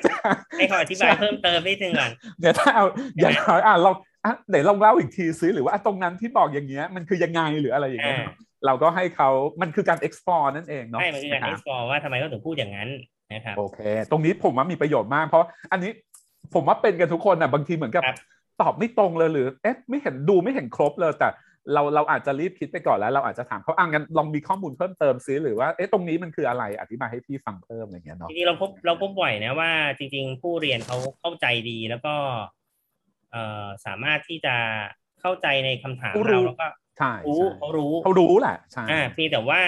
[0.58, 2.86] ให้เขาอธิบายเพิ่มเติมนิดนึงก่อนเดี๋ยวถ้าเอา
[3.20, 3.92] อย่างน้อยอะเรา
[4.26, 8.26] อะไหนลองเล่าอีกทีซิหรือว่าอะตรงนั้นที่บอกอย่างเงี้ยมันคือยังไงหรืออะไรอย่างเงี้ยอ่า
[8.66, 9.30] เราก็ให้เขา
[9.62, 12.90] มันคือการ explore นั่นเองเนาะใช่มันคือการะคบ explore ว่าทำไมเขาถึงพูดอย่างนั้น
[13.34, 13.80] นะครับโอเค
[14.12, 15.92] ตรงนี้ผมว่ามีประโยชน์มาก เพราะอันนี้
[16.54, 18.18] ผมว่าเป็นกันทุกคนอะบางทีเหมือนกับครับ
[18.62, 21.30] ตอบไม่ตรงเลยหรือเอ๊ะไม่เห็นดูไม่เห็นครบเลยแต่
[21.74, 32.14] เราเราอาจจะรีบคิดไปก่อนแล้ว เราอาจจะถามเขาอะงั้นลองมีข้อมูลเพิ่มเติมซิหรือว่าเอ๊ะตรงนี้มันคืออะไรอธิบายให้พี่ฟังเพิ่มอะไรอย่างเงี้ยเนาะจริงๆเราพบเราพบบ่อยนะว่า จริง ๆ ผู้เรียนเขาเข้าใจดีแล้วก็
[33.32, 34.56] เอ่อสามารถที่จะ
[35.22, 36.68] เข้าใจในคำถามเขารู้เราแล้วก็
[37.00, 39.62] ใช่รู้ใช่เขารู้เขารู้แหละใช่อ่าเพียงแต่ว่า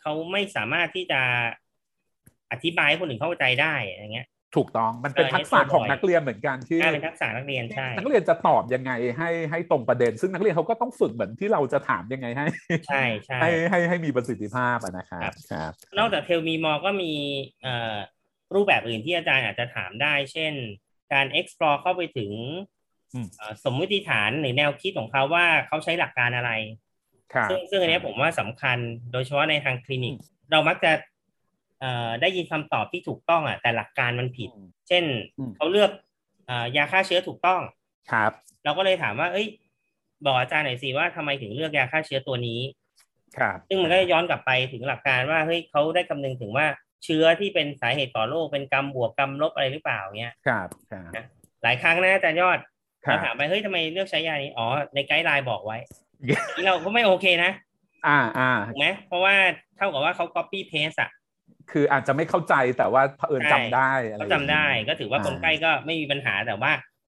[0.00, 1.20] เขาไม่สามารถที่จะ
[2.52, 12.46] อธิบายให้คนอื่นเข้าใจได้อย่างเงี้ย ถูกต้องมันเป็นเออทักษะนี่ของบ่อยนักเรียนเหมือนกันที่อ่าเป็นทักษะนักเรียนใช่นักเรียนจะตอบยังไงให้ให้ตรงประเด็น ซึ่งนักเรียนเขาก็ต้องฝึกเหมือนที่เราจะถามยังไงให้
[12.88, 17.12] ใช่ใช่ให้ให้ให้มีประสิทธิภาพอะนะครับครับครับ นอกจากเทลมีมอก็มี
[17.62, 17.96] เอ่อ
[18.54, 20.52] รูปแบบอื่นที่อาจารย์อาจจะถามได้ เช่น
[21.12, 22.74] การ explore เข้าไปถึงอืมเอ่อ
[23.64, 26.50] สมมติฐานหรือแนวคิดของเขาว่าเขาใช้หลักการอะไร
[27.32, 28.78] ครับซึ่งซึ่งอันเนี้ยผมว่าสำคัญ
[29.12, 30.14] โดยเฉพาะในทางคลินิก
[30.50, 30.92] เรามักจะ
[31.80, 34.50] เอ่อได้ยินคำตอบที่ถูกต้องอะแต่หลักการมันผิด
[34.88, 35.04] เช่น
[35.38, 35.90] อืมเขาเลือก
[36.46, 37.60] เอ่อยาฆ่าเชื้อถูกต้อง
[38.12, 38.32] ครับ
[38.64, 39.46] เราก็เลยถามว่า เอ้ย
[40.26, 42.60] บอกอาจารย์หน่อยสิว่าทำไมถึงเลือกยาฆ่าเชื้อตัวนี้
[43.36, 46.66] ครับ ซึ่งมันก็จะย้อนกลับไปถึงหลักการว่าเฮ้ยเขาได้คำนึงถึงว่า
[47.04, 51.26] เชื้อที่เป็นสาเหตุก่อโรคเป็นกรรมบวกกรรมลบอะไรหรือเปล่าเงี้ยครับครับ
[51.62, 52.58] หลายครั้งนะอาจารย์ยอด
[53.06, 55.78] ครัเราบถามไปเฮ้ยทำไมเลือกใช้ยานี้อ๋อในไกด์ไลน์บอกไว้
[56.56, 57.52] นี่เราก็ไม่โอเคนะ
[58.06, 59.34] อ่าอ่าถูกไหมเพราะว่า
[59.76, 61.10] เท่ากับว่าเขา copy paste อะ
[61.70, 66.72] คืออาจจะไม่เข้าใจแต่ว่าเผอิญใช่จำได้อะไรเขาจำได้ก็ถือว่าอ่คนไข้ก็ไม่มีปัญหาแต่ว่า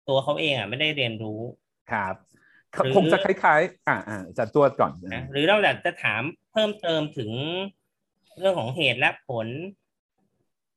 [0.10, 1.40] ตัวเขาเองอะไม่ได้เรียนรู้
[1.92, 2.16] ครับ
[2.84, 7.32] หรือคงจะคล้ายๆ อ่าอ่าจะตรวจก่อนนะหรือเราอยากจะถามเพิ่มเติมถึง
[8.40, 9.48] เรื่องของเหตุและผล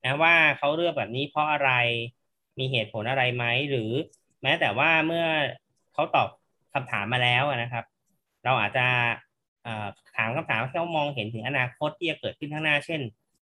[0.05, 1.71] นะว่าเขาเลือกแบบนี้เพราะอะไร
[2.59, 5.27] มีเหตุผลอะไรไหมหรือแม้แต่ว่าเมื่อ
[5.93, 6.29] เขาตอบ
[6.75, 7.85] คำถามมาแล้วอะนะครับ
[8.45, 8.87] เราอาจจะ
[9.63, 13.01] เอ่อถามคำถามให้เขามองเห็นถึงอนาคตที่จะเกิดขึ้นข้างหน้า เช่น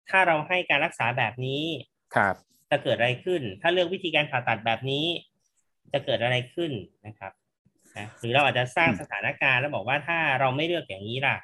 [0.09, 1.63] ถ้าเราให้การรักษาแบบนี้
[2.15, 2.35] ครับ
[2.71, 5.05] จะเกิดอะไรขึ้น ถ้าเลือกวิธีการผ่าตัดแบบนี้
[5.93, 6.71] จะเกิดอะไรขึ้น
[7.07, 7.31] นะครับ
[7.97, 11.37] นะหรือเราอาจจะสร้างสถานการณ์แล้วบอกว่าถ้าเราไม่เลือกอย่างนี้ล่ะ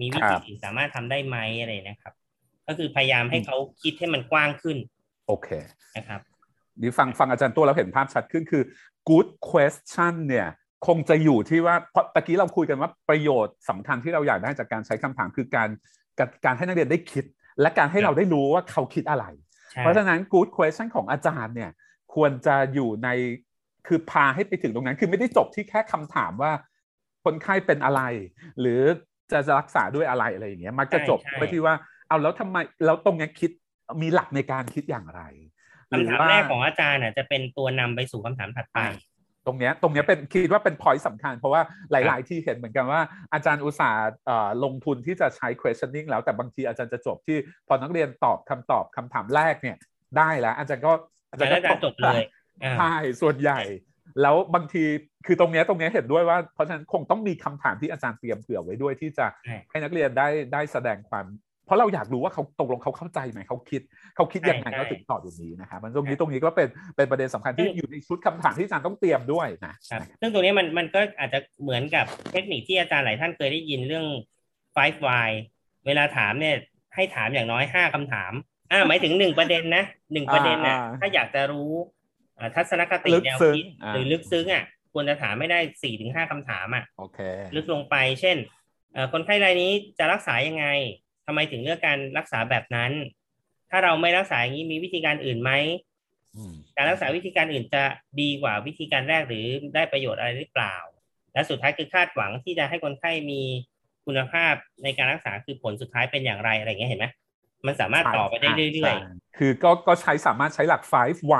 [0.00, 2.14] มีวิธีอื่นสามารถทำได้ไหมอะไรนะครับ
[2.66, 4.76] ก็คือพยายามให้เขาคิดให้มันกว้างขึ้น
[5.26, 5.48] โอเค
[5.96, 6.20] นะครับ
[6.80, 8.62] นี่ฟังฟังอาจารย์ตัวเราเห็นภาพชัดขึ้นคือ
[9.08, 10.48] good question เนี่ย
[10.86, 15.68] คงจะอยู่ที่ว่าเพราะตะกี้เราคุยกันว่าประโยชน์สำคัญที่เราอยากได้จากการใช้คำถามคือการ
[16.18, 17.24] การการให้นักเรียนได้คิด
[17.60, 19.24] และการให้เราได้รู้ว่าเขาคิดอะไร
[19.78, 21.70] เพราะฉะนั้น good question ของอาจารย์เนี่ย
[22.14, 23.08] ควรจะอยู่ใน
[23.86, 26.52] คือพาให้ไปถึงตรงนั้น คือไม่ได้จบที่แค่คำถามว่า
[27.24, 28.02] คนไข้เป็นอะไร
[28.60, 28.80] หรือ
[29.32, 31.74] จะจะรักษาด้วยอะไรอะไรอย่างเงี้ยมักจะจบไปที่ว่า
[32.08, 33.50] เอาแล้วทำไมแล้วตรงนี้คิด
[34.02, 35.22] มีหลักในการคิดอย่างไร
[35.92, 38.78] คำถามแรกของอาจารย์จะเป็นตัวนำไปสู่คำถามถัดไป
[39.46, 43.00] ตรงเนี้ยตรงเนี้ยเป็นคิดว่าเป็น point สำคัญ เพราะว่าหลาย ๆ ที่เห็นเหมือนกันว่า
[43.34, 44.10] อาจารย์อุตสาห์
[44.64, 49.76] ลงทุนที่จะใช้ questioning แล้วแต่บางทีอาจารย์จะจบที่พอนักเรียนตอบคำตอบคำถามแรกเนี่ย
[50.18, 50.92] ได้แล้ว อาจารย์ก็
[51.30, 52.22] อาจารย์ก็จบเลย
[52.78, 53.60] ใช่ส่วนใหญ่
[54.22, 54.84] แล้วบางที
[55.26, 59.26] คือตรงนี้ตรงนี้เห็นด้วยว่าเพราะฉะนั้นคงต้องมีคำถามที่อาจารย์เตรียมเผื่อไว้ด้วยที่จะ
[59.70, 63.82] ให้นักเรียนได้ได้แสดงความเพ ราะเราอยากรู้ว่าเขาตกลงเขาเข้าใจไหมเขาคิด
[64.16, 69.74] เขาคิดยังไงเขาถึงตอบอย่างนี้นะครับมันตรงนี้ตรงนี้ก็เป็นเป็นประเด็นสำคัญที่อยู่ในชุดคำถามที่อาจารย์ต้องเตรียมด้วยนะ
[70.20, 74.06] ซึ่งตรงนี้มันมันก็อาจจะเหมือนกับเทคนิคที่อาจารย์หลายท่านเคยได้ยินเรื่อง
[74.76, 75.30] five why
[75.86, 76.56] เวลาถามเนี่ย
[76.94, 78.32] ให้ถามอย่างน้อยห้าคำถาม
[78.72, 81.70] อ่าหมายถึงหนึ่งประเด็นนะหนึ่งประเด็นนะถ้าอยากจะรู้
[82.56, 87.18] ทัศนคติแนวคิดหรือลึกซึ้งอะควรจะถามไม่ได้สี่ถึงห้าคำถามอะโอเค
[87.56, 88.36] ลึกลงไป เช่น
[89.12, 90.66] คนไข้รายนี้จะรักษายังไง
[91.32, 92.92] ทำไมถึงเลือกการรักษาแบบนั้น
[93.70, 95.50] ถ้าเราไม่รักษาอย่างนี้มีวิธีการอื่นไหม
[96.76, 97.84] การรักษาวิธีการอื่นจะ
[98.20, 100.76] ดีกว่าวิธีการแรกหรือได้ประโยชน์อะไรหรือเปล่า
[101.32, 103.42] และสุดท้ายคือคาดหวังที่จะให้คนไข้มี
[104.06, 107.06] คุณภาพในการรักษาคือผลสุดท้ายเป็นอย่างไรอะไรเงี้ยเห็นไหม
[107.66, 110.94] มันสามารถต่อไปได้เรื่อยๆ คือก็ก็ใช้สามารถใช้หลัก 5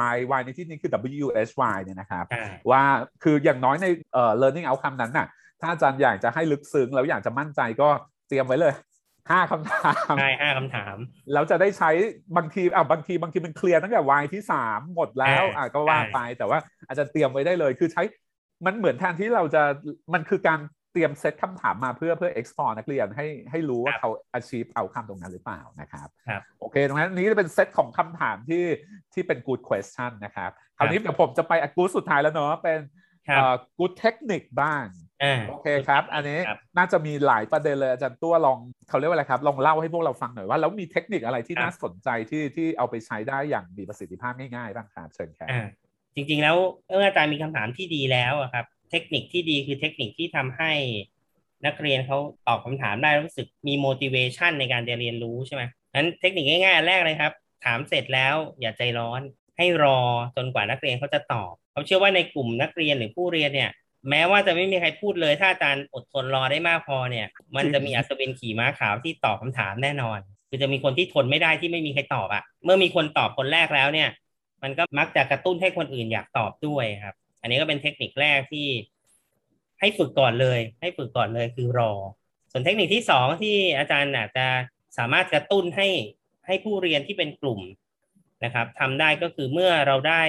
[0.04, 0.90] y y ในที่นี้คือ
[1.24, 2.24] w h y เนี่ยนะครับ
[2.70, 2.82] ว่า
[3.22, 5.26] คืออย่างน้อยในเอ่อ learning outcome นั้นน่ะ
[5.60, 7.88] ถ้าอาจารย์อยากจะให้ลึกซึ้งแล้วอยากจะมั่นใจก็
[8.28, 8.74] เตรียมไว้เลย
[9.30, 10.96] ห้าคำถามใช่ห้าคำถาม
[11.32, 11.90] แล้วจะได้ใช้
[12.36, 18.02] บางทีอะบางทีบางทีมันเคลียร์ตั้งแต่วายที่สามหมดแล้วอะก็ว่าไปแต่ว่าอาจจะเตรียมไว้ได้เลย คือใช้
[18.66, 19.62] มันเหมือนแทนที่เราจะ
[20.14, 20.60] มันคือการ
[20.92, 26.08] เตรียมเซตคำถามมาเพื่อเพื่อ explore นักเรียนให้ให้รู้ว่าเขา achieve เอาคำตรงนั้นหรือเปล่านะครับ
[26.60, 28.64] โอเค ตรงนั้นนี้จะเป็นเซตของคำถามที่
[29.14, 32.78] ที่เป็น good question นะครับ คราวนี้เดี๋ยวผมจะไป good สุดท้ายแล้วเนาะเป็น
[33.78, 34.84] good technique บ้าง
[35.48, 36.38] โอเคครับ อันนี้
[36.78, 45.48] น่าจะมีหลายประเด็นเลยอาจารย์ตัวลองเขาเรียกว่าอะไรครับลองเล่าให้พวกเราฟังหน่อยว่าแล้วมีเทคนิคอะไรที่น่าสนใจที่ที่เอาไปใช้ได้อย่างมีประสิทธิภาพง่ายๆบ้างครับเชิญครับ
[46.14, 46.56] จริงๆแล้ว
[46.88, 50.72] เอออาจารย์มีคำถามที่ดีแล้วครับ เทคนิคที่ดีคือเทคนิคที่ทำให้
[51.66, 55.62] นักเรียนเขาตอบคำถามได้รู้สึกมี motivation ในการเรียนรู้ใช่ไหม
[55.94, 57.32] นั้นเทคนิคง่ายๆ แรกเลยครับ
[57.64, 59.20] ถามเสร็จแล้วอย่าใจร้อน
[59.58, 59.98] ให้รอ
[60.36, 63.70] จนกว่านักเรียนเขาจะตอบผมเชื่อว่าในกลุ่มนักเรียนหรือผู้เรียนเนี่ย
[64.08, 74.08] แม้ว่าจะไม่มีใครพูดเลย ถ้าอาจารย์อดทนรอได้มากพอเนี่ย มันจะมีอัศวินขี่ม้าขาวที่ตอบคาถามแน่นอน คือจะมีคนที่ทนไม่ได้ที่ไม่มีใครตอบอะเมื่อมีคนตอบคนแรกแล้วเนี่ย
[74.62, 78.68] มันก็มักจะกระตุ้นให้คนอื่นอยากตอบด้วยครับ อันนี้ก็เป็นเทคนิคแรกที่
[79.80, 81.92] ให้ฝึกก่อนเลย ให้ฝึกก่อนเลยคือรอ
[82.52, 84.46] ส่วนเทคนิคที่สองที่อาจารย์อาจจะ
[84.98, 85.88] สามารถกระตุ้นให้
[86.46, 87.60] ให้ผู้เรียนที่เป็นกลุ่ม
[88.44, 90.22] นะครับทำได้ก็คือเมื่อเราได้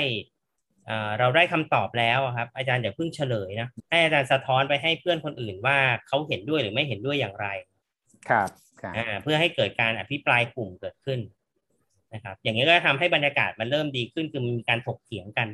[1.19, 5.77] เราได้คำตอบแล้วครับ อาจารย์อย่าเพิ่งเฉลยนะให้อาจารย์สะท้อนไปให้เพื่อนคนอื่นว่า
[6.07, 7.47] เขาเห็นด้วยหรือไม่เห็นด้วยอย่างไร
[8.29, 8.49] ครับ
[9.23, 11.19] เพื่อให้เกิดการอภิปรายกลุ่มเกิดขึ้น
[12.13, 15.47] นะครับ อย่างนี้ก็ทำให้บรรยากาศมันเริ่มดีขึ้นคือมีการถกเถียงกัน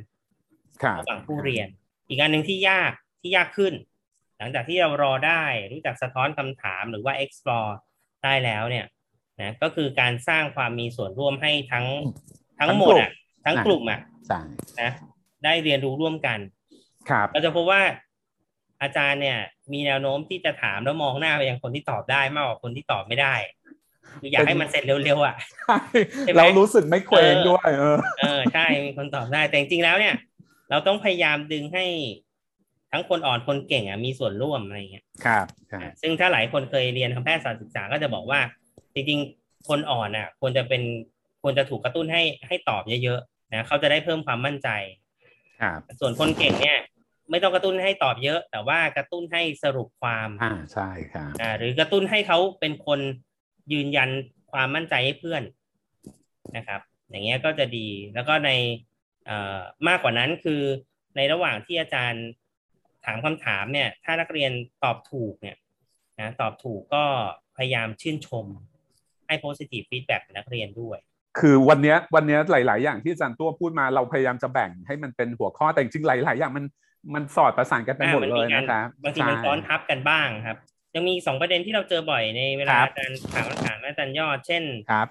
[1.00, 1.68] ระหว่างผู้เรียน
[2.10, 3.74] อีกอันหนึ่งที่ยากที่ยากขึ้น
[4.38, 7.72] หลังจากที่เรารอได้รู้จักสะท้อนคำถามหรือว่า explore
[8.24, 8.86] ได้แล้วเนี่ย
[9.42, 11.86] นะก็คือการสร้างความมีส่วนร่วมให้ทั้ง
[12.60, 13.12] ทั้งหมดอะ
[13.46, 14.00] ทั้งกลุ่มอะ
[14.82, 14.92] นะ
[15.44, 16.40] ได้เรียนรู้ร่วมกัน
[17.10, 17.82] ครับเราจะพบว่า
[18.82, 19.38] อาจารย์เนี่ย
[19.74, 23.34] มีแนวโน้มที่จะถามแล้วมองหน้าไปยังคนที่ตอบได้มากกว่าคนที่ตอบไม่ได้
[24.22, 25.36] คืออยากให้มันเสร็จเร็วๆอะ
[26.38, 30.16] เรารู้สึกไม่เคว้งด้วยเออเออใช่มีคนตอบได้แต่จริงๆแล้วเนี่ย
[30.70, 31.86] เราต้องพยายามดึงให้
[32.92, 35.46] ทั้งคนอ่อนคนเก่งอะมีส่วนร่วมอะไรเงี้ยครับ
[36.02, 38.40] ซึ่งถ้าหลายคนเคยเรียนทางแพทยศาสตร์ศึกษาก็จะบอกว่า
[38.94, 40.82] จริงๆ คนอ่อนอะควรจะเป็น
[41.42, 44.70] ควรจะถูกกระตุ้นให้ให้ตอบเยอะๆนะเขาจะได้เพิ่มความมั่นใจ
[45.62, 46.80] ครับส่วนคนเก่งเนี่ย
[47.30, 53.00] ไม่ต้องกระตุ้นให้ตอบเยอะ แต่ว่ากระตุ้นให้สรุปความอ่าใช่ครับอ่าหรือกระตุ้นให้เขาเป็นคน
[53.74, 54.10] ยืนยัน
[54.52, 55.44] ความมั่นใจให้เพื่อน
[56.58, 58.52] นะครับ อย่างเงี้ยก็จะดีแล้วก็ใน
[59.26, 60.62] เอ่อมากกว่านั้นคือ
[61.16, 62.26] ในระหว่างที่อาจารย์
[63.06, 64.52] ถามคำถามเนี่ย ถ้านักเรียน
[64.84, 65.58] ตอบถูกเนี่ย
[66.20, 67.06] นะตอบถูกก็
[67.58, 68.46] พยายามชื่นชม
[69.28, 71.00] ให้ positive feedback นักเรียนด้วย
[71.40, 76.66] คือวันนี้วันนี้หลาย ๆ อย่างที่อาจารย์ตัวพูดมาเราพยายามจะแบ่งให้มันเป็นหัวข้อแต่จริงๆหลาย ๆ อย่างมัน
[77.14, 80.58] มันสอดประสานกันไปหมดเลยนะครับบางทีมันซ้อนทับกันบ้างครับ
[80.96, 85.08] ยังมีสองประเด็นที่เราเจอบ่อยในเวลาอาจารย์ถามคำถามอาจารย์ยอด เช่นครับ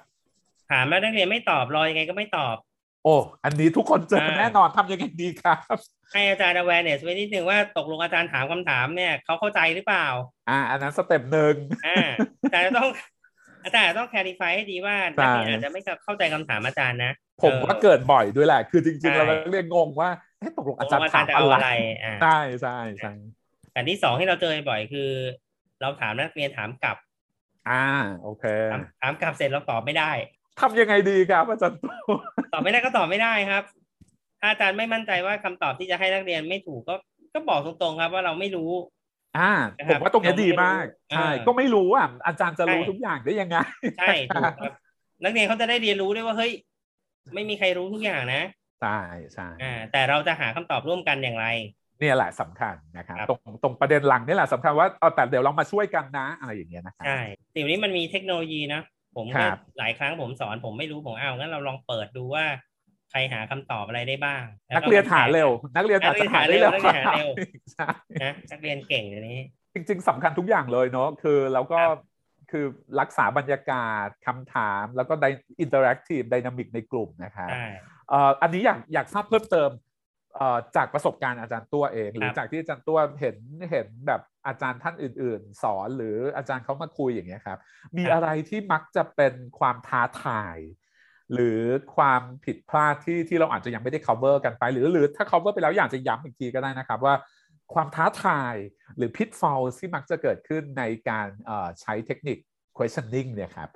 [0.71, 2.57] ถามแล้วนักเรียนไม่ตอบรอยังไงก็ไม่ตอบ
[3.05, 5.77] โอ้อันนี้ทุกคนเจอแน่นอนทำยังไงดีครับ
[6.12, 10.07] ให้อาจารย์ awareness ไว้นิดนึงว่าตกลงอาจารย์ถามคำถามเนี่ยเขาเข้าใจหรือเปล่า
[10.51, 11.55] อ่า อันนั้นสเต็ปหนึ่ง
[11.87, 12.07] อ่า
[12.43, 12.91] อาจารย์ต้อง
[13.66, 21.68] อาจารย์ต้อง clarify ให้ดีว่านักเรียนอาจจะไม่เข้าใจคำถามอาจารย์นะ ผมว่าเกิดบ่อยด้วยแหละ คือจริงๆเราเรียนงงว่าเอ๊ะตกลงอาจารย์ถามอะไร
[22.22, 23.12] ใช่ใช่ใช่
[23.72, 25.11] แต่ที่สองที่เราเจอบ่อยคือ
[25.81, 26.96] เราถามนักเรียนถามกลับ
[27.70, 27.85] อ่า
[28.22, 28.44] โอเค
[29.02, 30.11] ถามกลับเสร็จเราตอบไม่ได้
[30.61, 31.79] ทำยังไงดีครับอาจารย์
[32.52, 33.64] ตอบไม่ได้ก็ตอบไม่ได้ครับ
[34.40, 36.94] ถ้าอาจารย์ไม่มั่นใจว่าคำตอบที่จะให้นักเรียนไม่ถูกก็
[37.35, 38.70] ก็บอกตรงๆครับว่าเราไม่รู้
[39.37, 39.51] อ่า
[39.88, 43.57] ผมว่าตรงนี้ดีมากใช่ก็ไม่รู้อะอาจารย์จะรู้ทุกอย่างได้ยังไง
[43.99, 44.72] ใช่ถูกครับ
[45.22, 46.53] นักเรียนเขาจะได้เรียนรู้ด้วยว่าเฮ้ย
[47.35, 48.42] ไม่มีใครรู้ทุกอย่างนะ
[48.83, 48.99] ใช่
[49.35, 51.46] ใช่อ่าแต่เราจะหาคำตอบร่วมกันอย่างไร
[52.01, 57.20] เนี่ยแหละสำคัญนะครับตรงตรงประเด็นหลังนี่แหละสำคัญว่าเอาแต่เดี๋ยวเรามาช่วยกันนะอะไรอย่างเงี้ยนะครับใช่
[57.55, 58.81] สิ่งนี้มันมีเทคโนโลยีนะ
[59.16, 59.46] ผมก็
[59.79, 62.65] หลายครั้งผมสอนผมไม่รู้ผมเอางั้นเราลองเปิดดูว่าใค
[63.16, 64.42] รหาคำตอบอะไรได้บ้าง
[64.76, 67.31] นักเรียนหาเร็ว นักเรียนอาจจะหาได้เร็วนักเรียนหาเร็ว
[68.22, 69.42] นะนักเรียนเก่งอย่างนี้
[69.74, 71.81] จริง ๆสำคัญทุกอย่างเลยเนาะคือเราก็
[72.50, 72.64] คือ
[73.00, 77.50] รักษาบรรยากาศคำถาม แล้วก็ได้ interactive dynamic ในกลุ่มนะครับ
[78.42, 79.70] อันนี้อยากอยากทราบเพิ่มเติม
[80.76, 83.37] จากประสบการณ์อาจารย์ตัวเอง หรือจากที่อาจารย์ตัวเห็น
[83.70, 87.59] เห็นแบบอาจารย์ท่านอื่น ๆ สอนหรืออาจารย์เขามาคุยอย่างเงี้ยครับ
[87.96, 90.57] มีอะไรที่มักจะเป็นความท้าทาย
[91.33, 91.61] หรือ
[91.97, 97.15] ความผิดพลาดที่ที่เราอาจจะยังไม่ได้ cover กันไป หรือหรือถ้า cover ไปแล้วอยากจะย้ำอีกทีก็ได้นะครับว่า
[97.75, 98.55] ความท้าทาย
[98.97, 101.29] หรือ pitfall ที่มักจะเกิดขึ้นในการ
[101.81, 102.39] ใช้เทคนิค
[102.77, 103.69] questioning เนี่ยครับ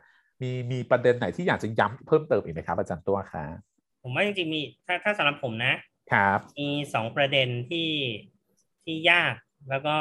[0.43, 3.55] มีมีประเด็นไหนที่อยากจะย้ำเพิ่มเติมอีกไหมครับอาจารย์ตัวครับ
[4.03, 5.75] ผมว่าจริงๆมีถ้าถ้าสำหรับผมนะ
[6.13, 7.91] ครับมีสองประเด็นที่
[8.85, 9.35] ที่ยาก
[9.71, 9.97] แล้วก็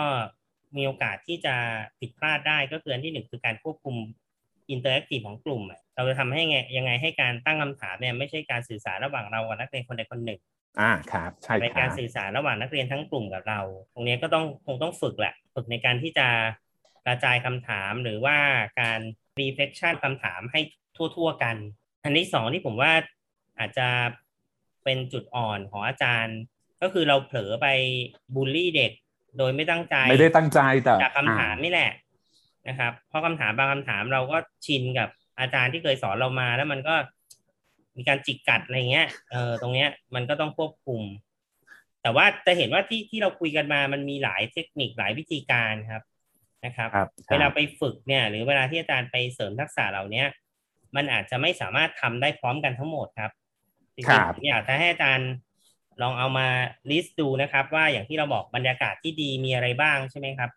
[0.78, 1.56] มีโอกาสที่จะ
[2.00, 3.96] ผิดพลาดได้ก็คืออันที่หนึ่งคือการควบคุม
[4.70, 5.62] interactive ของกลุ่ม
[6.00, 10.40] เราจะทำให้ไงยังไงให้การตั้งคำถามเนี่ยไม่ใช่การสื่อสารระหว่างเรากับนักเรียนคนใดคนหนึ่ง
[10.80, 13.60] อ่าครับใช่เป็นการสื่อสารระหว่างนักเรียนทั้งกลุ่มกับเรา
[13.94, 16.28] ตรงนี้ก็ต้องคงต้องฝึกแหละฝึกในการที่จะ
[17.06, 18.38] กระจายคำถามหรือว่า
[18.82, 19.00] การ
[19.40, 20.62] รีเฟกชันคำถามให้
[21.16, 21.56] ทั่ว ๆ กัน
[22.04, 22.94] อันที่สองที่ผมว่า
[23.60, 23.88] อาจจะ
[24.84, 26.38] เป็นจุดอ่อนของอาจารย์
[26.82, 27.68] ก็คือเราเผลอไป
[28.36, 28.92] บูลลี่เด็ก
[29.38, 31.92] โดยไม่ตั้งใจ ไม่ได้ตั้งใจแต่จากคำถามนี่แหละ
[32.68, 36.96] นะครับ เพราะคำถามบางคำถามเราก็ชินกับ อาจารย์ที่เคยสอนเรามาแล้วมันก็
[37.98, 41.02] มีการจิกกัดอะไรเงี้ย เออ ตรงเนี้ยมันก็ต้องควบคุม
[42.02, 46.04] แต่ว่าจะเห็นว่าที่ที่เราคุยกันมามันมีหลายเทคนิคหลายวิธีการครับ
[46.66, 50.28] นะครับรบเวลาไปฝึกเนี่ย หรือเวลาที่อาจารย์ไปเสริมทักษะเหล่าเนี้ย
[50.96, 53.32] มันอาจจะไม่สามารถทำได้พร้อมกันทั้งหมดครับ
[53.96, 54.04] จริ
[54.44, 55.30] งๆอยากจะให้อาจารย์
[56.02, 56.48] ลองเอามา
[56.90, 60.50] ลิสต์ดูนะครับ ว่าอย่างที่เราบอกบรรยากาศที่ดีมีอะไรบ้างใช่ไหมครับ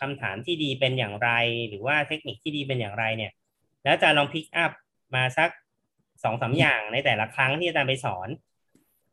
[0.00, 1.30] คำถามที่ดีเป็นอย่างไร
[1.68, 3.32] หรือว่าเทคนิคที่ดีเป็นอย่างไรเนี่ย
[3.88, 4.72] แล้วอาจารย์ลองพิกอัพ
[5.14, 5.50] มาสัก
[6.24, 8.28] สองสาอย่างในแต่ละครั้งที่อาจารย์ไปสอน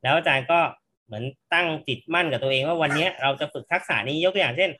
[0.04, 0.60] แล้วอาจารย์ก็
[1.06, 4.72] เหมือนตั้งจิตมั่นกับตัวเองว่าวันนี้เราจะฝึกทักษะนี้ยกตัวอย่างเช่น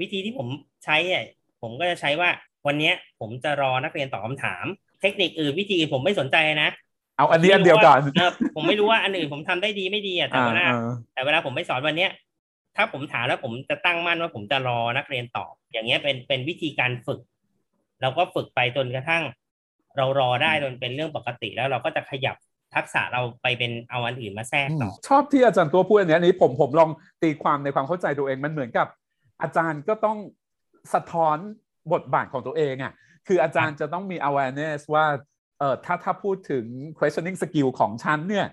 [0.00, 0.46] วิธีที่ผม
[0.84, 1.24] ใช้เนี่ย
[1.62, 2.30] ผมก็จะใช้ว่า
[2.66, 4.64] วันนี้ผมจะรอนักเรียนตอบคาถาม
[5.00, 6.70] เทคนิคอื่นวิธีอื่นผมไม่สนใจนะ
[7.16, 7.98] เอาอันนี้อันเดียวก่อน
[8.54, 10.64] ผมไม่รู้ว่าอันอื่นผมทำได้ดีไม่ดีอะแต่เวลา
[11.14, 12.10] แต่เวลาผมไปสอนวันเนี้ย
[12.76, 17.20] ถ้าผมถามแล้วผมจะตั้งมั่นว่าผมจะรอนักเรียนตอบ อย่างเงี้ยเป็นเป็นวิธีการฝึก
[18.02, 19.22] เราก็ฝึกไปจนกระทั่ง
[19.96, 22.36] เรารอได้จนเป็นเรื่องปกติ แล้วเราก็จะขยับ
[22.74, 26.90] ทักษะเราไปเป็นเอาอันอื่นมาแทรกต่อชอบที่อาจารย์ตัวพูดอันนี้นี้ผมผมลอง
[27.22, 28.86] ตีความในความเข้าใจตัวเองมันเหมือนกับ
[29.42, 30.18] อาจารย์ก็ต้อง
[30.94, 31.38] สะท้อน
[31.92, 32.92] บทบาทของตัวเองอะ
[33.26, 35.06] คืออาจารย์จะต้องมี awareness ว่า
[35.58, 36.64] เออถ้าถ้าพูดถึง
[36.98, 38.46] questioning skill ของฉันเนี่ย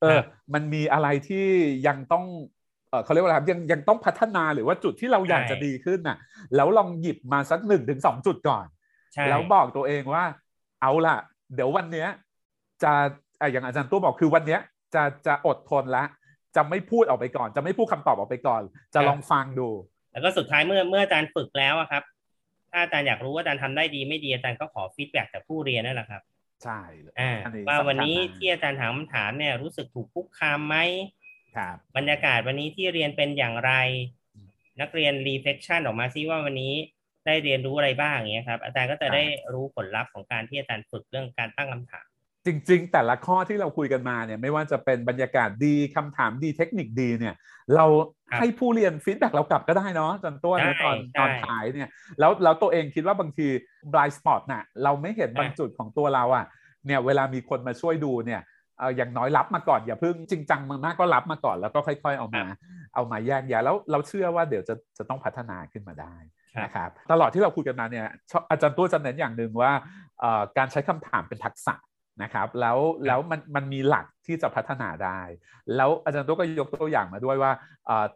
[0.00, 0.20] เออ
[0.54, 1.46] มันมีอะไรที่
[1.86, 2.24] ยังต้อง
[2.88, 6.18] เออเขาเรียกว่าอะไรยังยังต้องพัฒนาหรือว่าจุดที่เราอยากจะดีขึ้นน่ะ
[6.56, 8.66] แล้วลองหยิบมาสักหนึ่งถึงสองจุดก่อน
[9.28, 10.24] แล้วบอกตัวเองว่า
[10.82, 11.16] เอาล่ะ
[11.54, 12.08] เดี๋ยววันเนี้ย
[12.82, 12.92] จะ
[13.52, 14.60] อย่างอาจารย์ตัวบอกคือวันเนี้ย
[14.94, 16.04] จะจะอดทนละ
[16.56, 18.62] จะไม่พูดออกไปก่อน จะไม่พูดคำตอบออกไปก่อน
[18.94, 19.68] จะลองฟังดู
[20.12, 22.02] แล้วก็สุดท้ายเมื่อเมื่ออาจารย์ฝึกแล้วครับ
[22.70, 26.22] ถ้าอาจารย์อยากรู้ว่าอาจารย์ทำได้ดีไม่ดีอาจารย์ก็ขอฟีดแบ็จากผู้เรียนนั่นแหละครับ
[26.64, 26.80] ใช่
[27.20, 27.32] อ่า
[27.68, 30.76] ว่าวันนี้ที่อาจารย์ถามคำถามเนี่ยรู้สึกถูกคุกคามไหม
[31.56, 33.72] ครับบรรยากาศวันนี้ที่เรียนเป็นอย่างไร
[34.80, 36.74] นักเรียน reflection ออกมาซิว่าวันนี้
[37.26, 42.06] ได้เรียนรู้อะไรบ้างอย่างเงี้ยครับอาจารย์ก็จะได้รู้ผลลัพธ์ของการที่อาจารย์ฝึกเรื่องการตั้งคำถาม
[42.46, 47.34] จริง ๆ แต่ละข้อที่เราคุยกันมาเนี่ยไม่ว่าจะเป็นบรรยากาศดีคำถามดีเทคนิคดีเนี่ย
[47.76, 47.86] เรา
[48.38, 51.88] ให้ผู้เรียน feedback เรากลับก็ได้เนาะจนตัวในตอนตอนขายเนี่ย
[52.20, 53.48] แล้วแล้วตัวเองคิดว่าบางที
[53.92, 56.46] blind spot น่ะเราไม่เห็นบางจุดของตัวเราอะ
[56.86, 58.40] เนี่ยเวลามีคนมาช่วยดูเนี่ย
[58.78, 62.44] เอออย่างน้อยรับมาก่อนอย่าเพิ่งจริงจังมากก็รับมาก่อนแล้วก็ค่อย ๆ เอามา
[62.94, 66.16] เอามาแยกแยะแล้วเราเชื่อว่าเดี๋ยวจะจะต้องพัฒนาขึ้นมาได้
[66.62, 68.06] นะครับตลอดที่เราคุยกันมาเนี่ย
[68.50, 69.72] อาจารย์ตัวจะเน้นอย่างหนึ่งว่า
[70.58, 71.74] การใช้คำถามเป็นทักษะ
[72.22, 75.20] นะครับแล้วแล้วมันมันมีหลักที่จะพัฒนาได้
[75.76, 77.52] แล้วอาจารย์ตัวก็ยกตัวอย่างมาด้วยว่า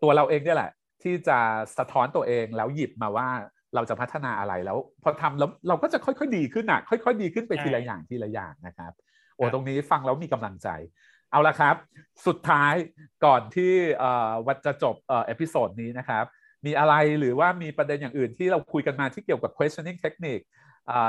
[0.02, 0.70] ตัวเราเองเนี่ยแหละ
[1.02, 1.38] ที่จะ
[1.78, 3.28] สะท้อนตัวเองแล้วหยิบมาว่า
[3.74, 8.92] เราจะพัฒนาอะไรแล้ว พอทำแล้วเราก็จะค่อยๆดีขึ้นอะค่อย ๆ ดีขึ้นไปทีละอย่างทีละอย่างนะครับ
[9.36, 10.68] โอ้ตรงนี้ฟังแล้วมีกำลังใจ
[11.30, 11.76] เอาละครับ
[12.26, 12.74] สุดท้าย
[13.24, 13.72] ก่อนที่
[14.46, 14.94] วันจะจบ
[15.26, 16.24] episode นี้นะครับ
[16.66, 20.44] มีอะไรหรือว่ามีประเด็นอย่างอื่นที่เราคุยกันมาที่เกี่ยวกับ questioning technique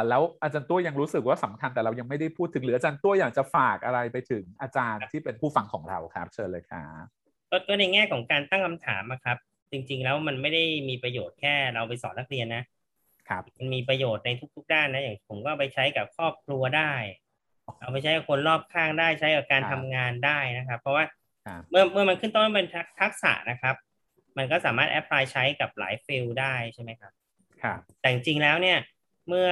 [0.10, 7.06] แล้วอาจารย์ตัวยังรู้สึกว่าสำคัญแต่เรายังไม่ได้พูดถึงหรืออาจารย์ตัวอยากจะฝากอะไรไปถึงอาจารย์ที่เป็นผู้ฟังของเราครับ เชิญเลยครับ
[7.68, 9.38] ก็ในแง่ของการตั้งคำถามครับ
[9.72, 12.64] จริง ๆ แล้วมันไม่ได้มีประโยชน์แค่เราไปสอนนักเรียนนะ
[13.30, 16.94] ครับมันมีประโยชน์ในทุก ๆ ด้านนะอย่างผมก็ไปใช้กับครอบครัวได้
[17.80, 21.06] เอาไปใช้กับคนรอบข้างได้ใช้กับการทำงานได้นะครับ เพราะว่า
[21.70, 22.68] เมื่อเมื่อมันขึ้นต้นเป็น
[23.02, 23.76] ทักษะนะครับ
[24.38, 27.14] มันก็สามารถแอพพลายใช้กับหลายฟิลได้ใช่ไหมครับ
[27.62, 28.78] ครับแต่จริงๆแล้วเนี่ย
[29.28, 29.50] เมื่อ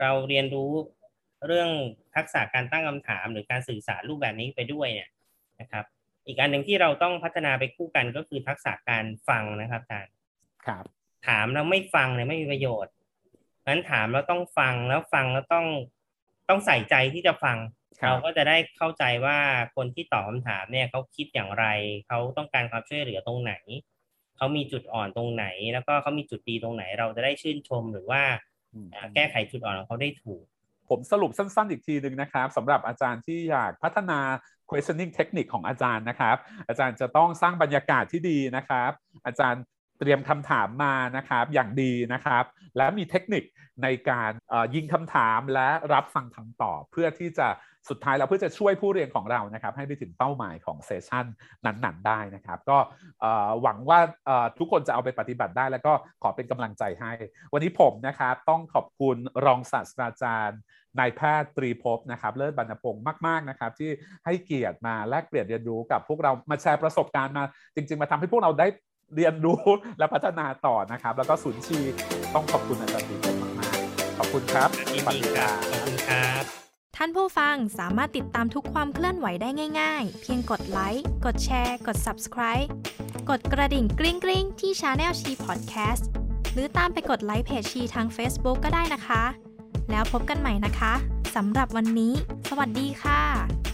[0.00, 0.70] เราเรียนรู้
[1.46, 1.70] เรื่อง
[2.16, 5.10] ทักษะการตั้งคำถามหรือการสื่อสารรูปแบบนี้ไปด้วยเนี่ย
[5.60, 5.84] นะครับ
[6.26, 10.12] อีกอันหนึ่งที่เราต้องพัฒนาไปคู่กันก็คือทักษะการฟังนะครับอาจารย์
[10.66, 10.84] ครับ
[11.26, 12.92] ถามแล้วไม่ฟังเนี่ยไม่มีประโยชน์
[13.68, 15.66] นั้นถามแล้วต้องฟังแล้วฟังแล้วต้อง
[16.48, 17.58] ต้องใส่ใจที่จะฟัง
[18.06, 19.38] เราก็จะได้เข้าใจว่า
[19.76, 21.66] คนที่ตอบคาถามเนี่ยเขาคิดอย่างไร
[22.06, 23.54] เขาต้องการความช่วยเหลือตรงไหน
[24.40, 28.22] เขามีจุดอ่อนตรงไหน แล้วก็เขามีจุดดีตรงไหน เราจะได้ชื่นชมหรือว่า
[29.14, 30.44] แก้ไขจุดอ่อนของเขาได้ถูก
[30.88, 34.18] ผมสรุปสั้นๆอีกทีหนึ่งนะครับสำหรับอาจารย์ที่อยากพัฒนา
[34.70, 36.36] questioning technique ของอาจารย์นะครับ
[36.68, 38.90] อาจารย์จะต้องสร้างบรรยากาศที่ดีนะครับ
[39.26, 39.62] อาจารย์
[39.98, 42.44] เตรียมคำถามมานะครับอย่างดีนะครับ
[42.76, 43.44] และมีเทคนิค
[43.82, 44.30] ในการ
[44.74, 47.48] ยิงคำถามและรับฟังคำตอบ เพื่อที่จะ
[47.88, 51.26] สุดท้ายเราเพื่อจะช่วยผู้เรียนของเรานะครับ ให้ไปถึงเป้าหมายของเซสชัน
[51.64, 52.78] นั้นๆ ได้นะครับ ก็
[53.62, 54.00] หวังว่า
[54.58, 57.12] ทุกคนจะเอาไปปฏิบัติได้ แล้วก็ขอเป็นกำลังใจให้
[57.52, 60.60] วันนี้ผมนะครับต้องขอบคุณรองศาสตราจารย์
[60.98, 63.90] นายแพทย์ตรีภพนะครับเลิศบรรณพงศ์มากๆนะครับ ที่
[64.24, 68.66] ให้เกียรติมาแลกเปลี่ยนเรียนรู้กับพวกเรามาแชร์ประสบการณ์มา จริง ๆ มาทำให้พวกเราได้
[69.14, 69.60] เรียนรู้
[69.98, 71.78] และพัฒนาต่อนะครับ แล้วก็ศูนย์ชี
[72.34, 73.16] ต้องขอบคุณอาจารย์ดี
[73.58, 76.42] มากๆ ขอบคุณครับยินดีครับขอบคุณครับ
[76.96, 79.48] ท่านผู้ฟังสามารถติดตามทุกความเคลื่อนไหวได้
[79.80, 82.68] ง่าย ๆ เพียงกดไลค์กดแชร์ กด Subscribe
[83.30, 86.08] กดกระดิ่งกริ๊งกริ๊งที่ Channel ชีพอดแคสต์
[86.52, 89.22] หรือตามไปกดไลค์เพจชีทาง Facebook ก็ได้นะคะ
[89.90, 90.92] แล้วพบกันใหม่นะคะ
[91.36, 92.12] สำหรับวันนี้
[92.48, 93.69] สวัสดีค่ะ